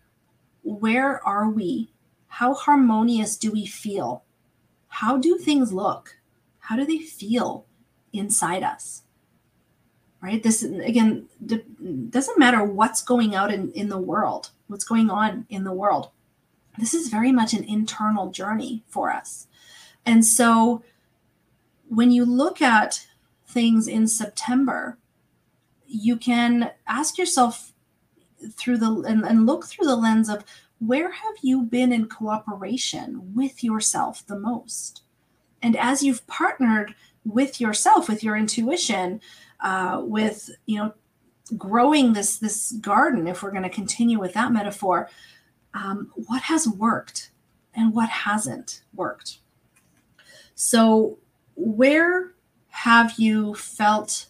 [0.63, 1.93] where are we?
[2.29, 4.25] How harmonious do we feel?
[4.89, 6.17] How do things look?
[6.67, 7.65] how do they feel
[8.13, 9.03] inside us
[10.21, 11.27] right this again
[12.11, 16.11] doesn't matter what's going out in, in the world what's going on in the world
[16.79, 19.47] this is very much an internal journey for us.
[20.05, 20.83] And so
[21.89, 23.07] when you look at
[23.47, 24.99] things in september
[25.87, 27.73] you can ask yourself
[28.53, 30.45] through the and, and look through the lens of
[30.79, 35.03] where have you been in cooperation with yourself the most?
[35.63, 39.21] And as you've partnered with yourself with your intuition
[39.61, 40.93] uh, with you know
[41.57, 45.09] growing this this garden if we're going to continue with that metaphor
[45.77, 47.31] um, what has worked
[47.75, 49.39] and what hasn't worked
[50.55, 51.19] so
[51.55, 52.33] where
[52.69, 54.27] have you felt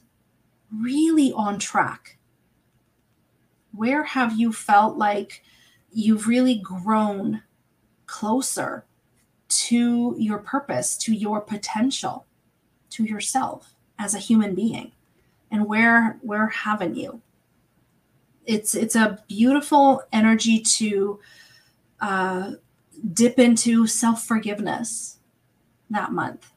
[0.73, 2.19] really on track
[3.73, 5.43] where have you felt like
[5.93, 7.43] you've really grown
[8.07, 8.85] closer
[9.49, 12.27] to your purpose, to your potential,
[12.91, 14.93] to yourself as a human being.
[15.51, 17.23] And where where haven't you?
[18.47, 21.21] It's it's a beautiful energy to
[22.01, 22.53] uh,
[23.13, 25.19] dip into self forgiveness
[25.91, 26.53] that month.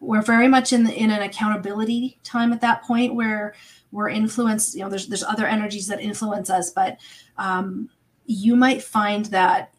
[0.00, 3.54] We're very much in the, in an accountability time at that point where
[3.90, 4.74] we're influenced.
[4.74, 6.98] You know, there's there's other energies that influence us, but
[7.38, 7.88] um,
[8.26, 9.74] you might find that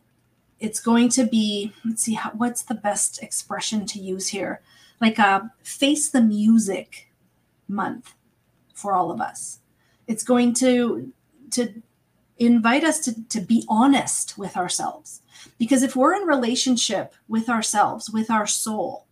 [0.60, 4.62] it's going to be let's see how, what's the best expression to use here
[5.02, 7.10] like a face the music
[7.68, 8.14] month
[8.74, 9.60] for all of us
[10.08, 11.12] it's going to
[11.52, 11.82] to
[12.38, 15.22] invite us to, to be honest with ourselves.
[15.58, 19.06] Because if we're in relationship with ourselves with our soul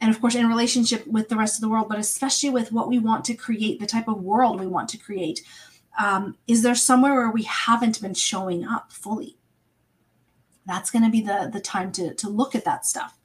[0.00, 2.88] and of course in relationship with the rest of the world but especially with what
[2.88, 5.40] we want to create the type of world we want to create
[5.98, 9.36] um, is there somewhere where we haven't been showing up fully?
[10.66, 13.18] That's going to be the the time to to look at that stuff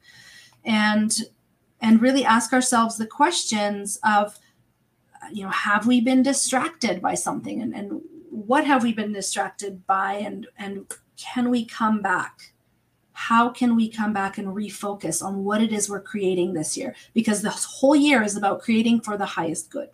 [0.65, 1.15] and
[1.79, 4.39] and really ask ourselves the questions of
[5.31, 7.61] you know have we been distracted by something?
[7.61, 10.13] And, and what have we been distracted by?
[10.13, 12.53] And and can we come back?
[13.13, 16.95] How can we come back and refocus on what it is we're creating this year?
[17.13, 19.89] Because the whole year is about creating for the highest good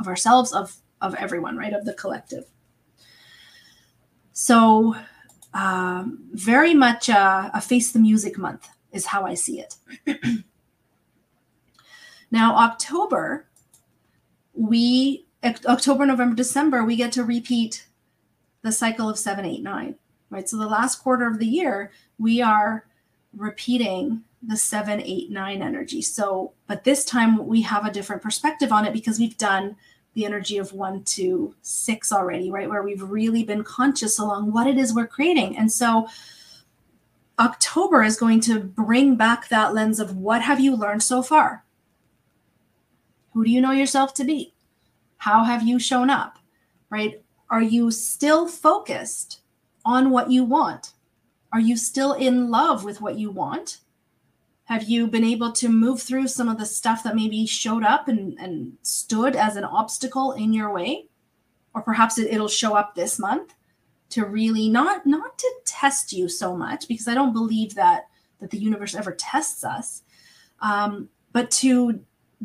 [0.00, 1.72] of ourselves of of everyone right?
[1.72, 2.44] Of the collective.
[4.32, 4.96] So
[5.54, 9.76] um, very much a, a face the music month is how I see it.
[12.30, 13.46] now, October,
[14.54, 17.86] we October, November, December, we get to repeat
[18.62, 19.96] the cycle of seven, eight, nine.
[20.30, 20.48] Right.
[20.48, 22.86] So the last quarter of the year, we are
[23.36, 26.00] repeating the seven, eight, nine energy.
[26.00, 29.76] So, but this time we have a different perspective on it because we've done
[30.14, 32.68] the energy of one to six already, right?
[32.68, 35.56] Where we've really been conscious along what it is we're creating.
[35.56, 36.08] And so
[37.38, 41.64] October is going to bring back that lens of what have you learned so far?
[43.32, 44.54] Who do you know yourself to be?
[45.18, 46.38] How have you shown up?
[46.90, 47.22] Right?
[47.50, 49.40] Are you still focused
[49.84, 50.92] on what you want?
[51.52, 53.80] Are you still in love with what you want?
[54.64, 58.08] Have you been able to move through some of the stuff that maybe showed up
[58.08, 61.06] and, and stood as an obstacle in your way?
[61.74, 63.54] Or perhaps it, it'll show up this month
[64.10, 68.08] to really not not to test you so much because I don't believe that
[68.40, 70.02] that the universe ever tests us,
[70.60, 72.00] um, but to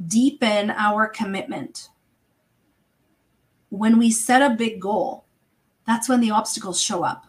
[0.06, 1.90] deepen our commitment.
[3.70, 5.26] When we set a big goal,
[5.86, 7.28] that's when the obstacles show up.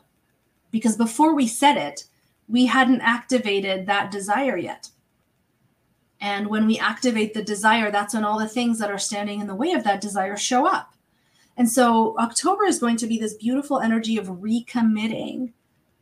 [0.70, 2.04] Because before we set it,
[2.48, 4.90] we hadn't activated that desire yet.
[6.20, 9.46] And when we activate the desire, that's when all the things that are standing in
[9.46, 10.94] the way of that desire show up.
[11.56, 15.52] And so October is going to be this beautiful energy of recommitting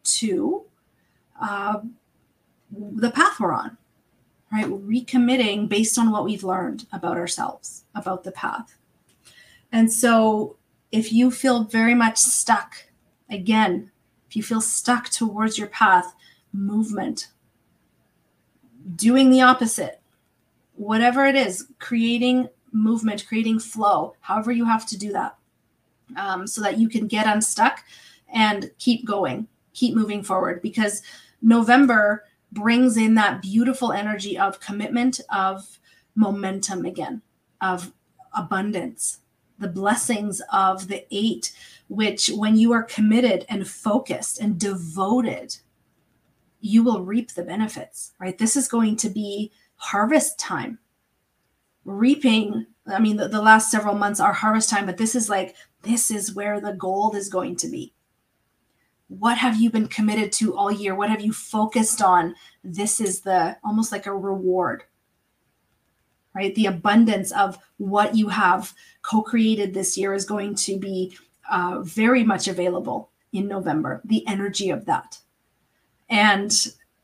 [0.05, 0.65] to
[1.41, 1.81] uh,
[2.71, 3.77] the path we're on,
[4.53, 4.67] right?
[4.67, 8.77] Recommitting based on what we've learned about ourselves, about the path.
[9.73, 10.57] And so
[10.93, 12.77] if you feel very much stuck,
[13.29, 13.91] again,
[14.29, 16.15] if you feel stuck towards your path,
[16.53, 17.29] movement,
[18.95, 20.01] doing the opposite,
[20.75, 25.37] whatever it is, creating movement, creating flow, however you have to do that,
[26.17, 27.85] um, so that you can get unstuck
[28.33, 30.63] and keep going, keep moving forward.
[30.63, 31.03] Because
[31.43, 35.79] November brings in that beautiful energy of commitment, of
[36.15, 37.23] momentum again,
[37.61, 37.93] of
[38.35, 39.21] abundance,
[39.59, 41.53] the blessings of the eight,
[41.89, 45.57] which when you are committed and focused and devoted,
[46.61, 48.39] you will reap the benefits, right?
[48.39, 50.79] This is going to be harvest time.
[51.85, 55.55] Reaping, I mean, the, the last several months are harvest time, but this is like,
[55.83, 57.93] this is where the gold is going to be.
[59.09, 60.95] What have you been committed to all year?
[60.95, 62.35] What have you focused on?
[62.65, 64.83] This is the almost like a reward,
[66.35, 66.55] right?
[66.55, 71.17] The abundance of what you have co created this year is going to be
[71.51, 75.19] uh, very much available in November, the energy of that.
[76.09, 76.53] And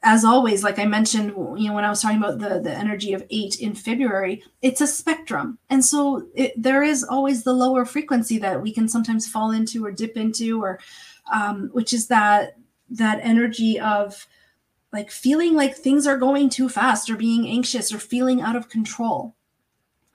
[0.05, 3.13] as always, like I mentioned, you know, when I was talking about the the energy
[3.13, 7.85] of eight in February, it's a spectrum, and so it, there is always the lower
[7.85, 10.81] frequency that we can sometimes fall into or dip into, or
[11.33, 12.57] um, which is that
[12.91, 14.27] that energy of
[14.93, 18.69] like feeling like things are going too fast, or being anxious, or feeling out of
[18.69, 19.35] control.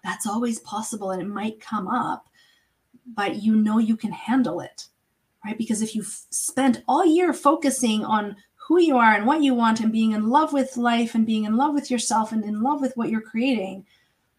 [0.03, 2.27] That's always possible, and it might come up,
[3.15, 4.87] but you know you can handle it,
[5.43, 5.57] right?
[5.57, 8.35] Because if you've spent all year focusing on
[8.67, 11.45] who you are and what you want and being in love with life and being
[11.45, 13.85] in love with yourself and in love with what you're creating,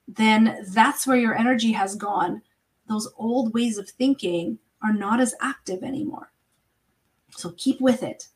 [0.07, 2.43] then that's where your energy has gone.
[2.89, 6.31] Those old ways of thinking are not as active anymore.
[7.39, 8.29] So keep with it.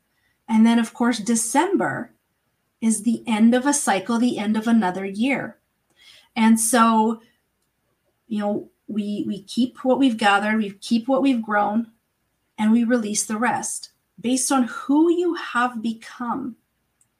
[0.47, 2.13] And then, of course, December
[2.81, 5.57] is the end of a cycle, the end of another year.
[6.35, 7.21] And so,
[8.27, 11.91] you know, we we keep what we've gathered, we keep what we've grown,
[12.57, 16.55] and we release the rest based on who you have become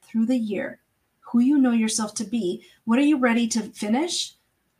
[0.02, 0.80] through the year,
[1.20, 2.64] who you know yourself to be.
[2.86, 4.36] What are you ready to finish,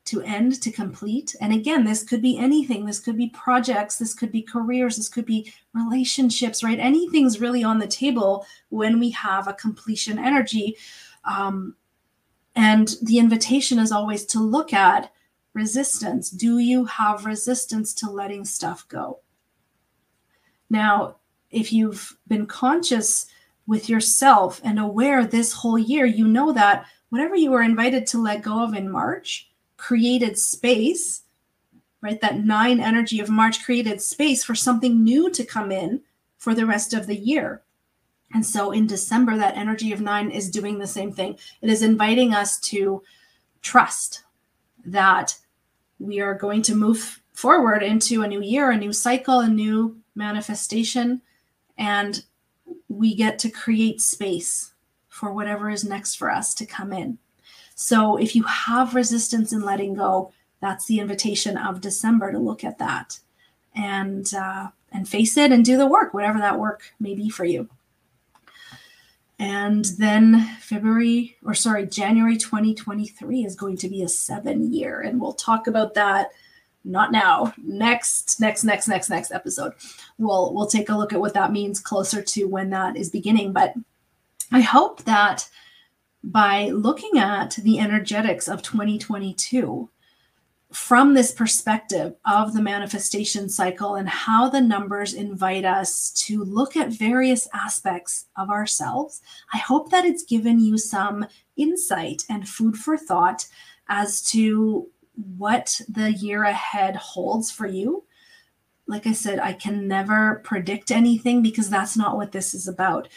[0.06, 1.36] to end, to complete?
[1.40, 2.86] And again, this could be anything.
[2.86, 6.80] This could be projects, this could be careers, this could be relationships, right?
[6.80, 10.78] Anything's really on the table when we have a completion energy.
[11.24, 11.76] Um,
[12.56, 15.12] and the invitation is always to look at
[15.54, 16.30] resistance.
[16.30, 19.20] Do you have resistance to letting stuff go?
[20.70, 21.18] Now,
[21.50, 23.28] if you've been conscious
[23.68, 28.22] with yourself and aware this whole year, you know that whatever you were invited to
[28.22, 29.52] let go of in March
[29.84, 31.24] created space,
[32.02, 32.22] right?
[32.22, 36.02] That nine energy of March created space for something new to come in
[36.38, 37.62] for the rest of the year.
[38.34, 41.38] And so in December, that energy of nine is doing the same thing.
[41.62, 43.04] It is inviting us to
[43.62, 44.24] trust
[44.86, 45.38] that
[46.00, 49.98] we are going to move forward into a new year, a new cycle, a new
[50.16, 51.22] manifestation
[51.78, 52.24] and
[52.88, 54.74] we get to create space
[55.10, 57.18] for whatever is next for us to come in.
[57.76, 62.64] So if you have resistance in letting go, that's the invitation of December to look
[62.64, 63.20] at that
[63.76, 67.46] and uh, and face it and do the work, whatever that work may be for
[67.46, 67.68] you.
[69.40, 75.20] And then February, or sorry, January 2023 is going to be a seven year, and
[75.20, 76.30] we'll talk about that.
[76.86, 77.54] Not now.
[77.58, 79.74] Next next next next next episode.
[80.18, 83.54] We'll we'll take a look at what that means closer to when that is beginning.
[83.54, 83.74] But
[84.52, 85.50] i hope that
[86.24, 89.90] by looking at the energetics of 2022
[90.72, 96.76] from this perspective of the manifestation cycle and how the numbers invite us to look
[96.76, 99.22] at various aspects of ourselves,
[99.54, 103.46] I hope that it's given you some insight and food for thought
[103.88, 104.90] as to
[105.38, 108.04] what the year ahead holds for you.
[108.88, 113.10] Like I said, I can never predict anything because that's not what this is about.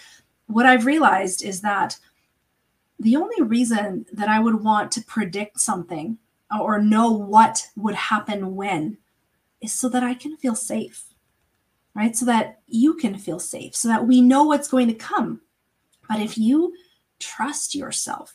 [0.46, 1.98] What I've realized is that
[2.99, 6.18] the only reason that I would want to predict something
[6.59, 8.99] or know what would happen when
[9.61, 11.05] is so that I can feel safe,
[11.94, 12.16] right?
[12.16, 15.40] So that you can feel safe, so that we know what's going to come.
[16.09, 16.74] But if you
[17.18, 18.34] trust yourself,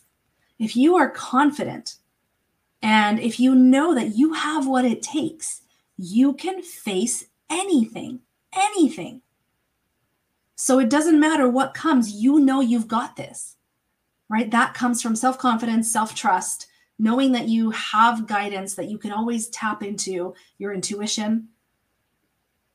[0.60, 1.96] if you are confident,
[2.82, 5.62] and if you know that you have what it takes,
[5.98, 8.20] you can face anything,
[8.54, 9.22] anything.
[10.56, 13.56] So it doesn't matter what comes, you know you've got this,
[14.32, 14.50] right?
[14.50, 16.68] That comes from self confidence, self trust,
[16.98, 21.50] knowing that you have guidance that you can always tap into your intuition,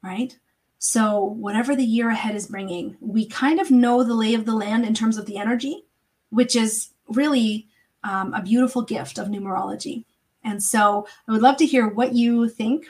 [0.03, 0.39] right?
[0.79, 4.55] So, whatever the year ahead is bringing, we kind of know the lay of the
[4.55, 5.87] land in terms of the energy,
[6.29, 7.69] which is really
[8.05, 10.05] um, a beautiful gift of numerology.
[10.45, 12.87] And so I would love to hear what you think.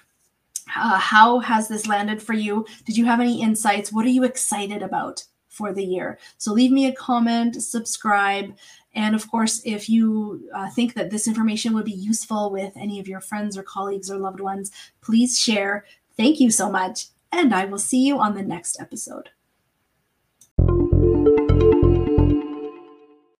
[0.76, 2.66] Uh, how has this landed for you?
[2.84, 3.92] Did you have any insights?
[3.92, 5.24] What are you excited about
[5.56, 6.18] for the year?
[6.38, 8.54] So leave me a comment, subscribe.
[8.94, 13.00] And of course, if you uh, think that this information would be useful with any
[13.00, 14.70] of your friends or colleagues or loved ones,
[15.02, 15.84] please share.
[16.16, 17.06] Thank you so much.
[17.32, 19.30] And I will see you on the next episode.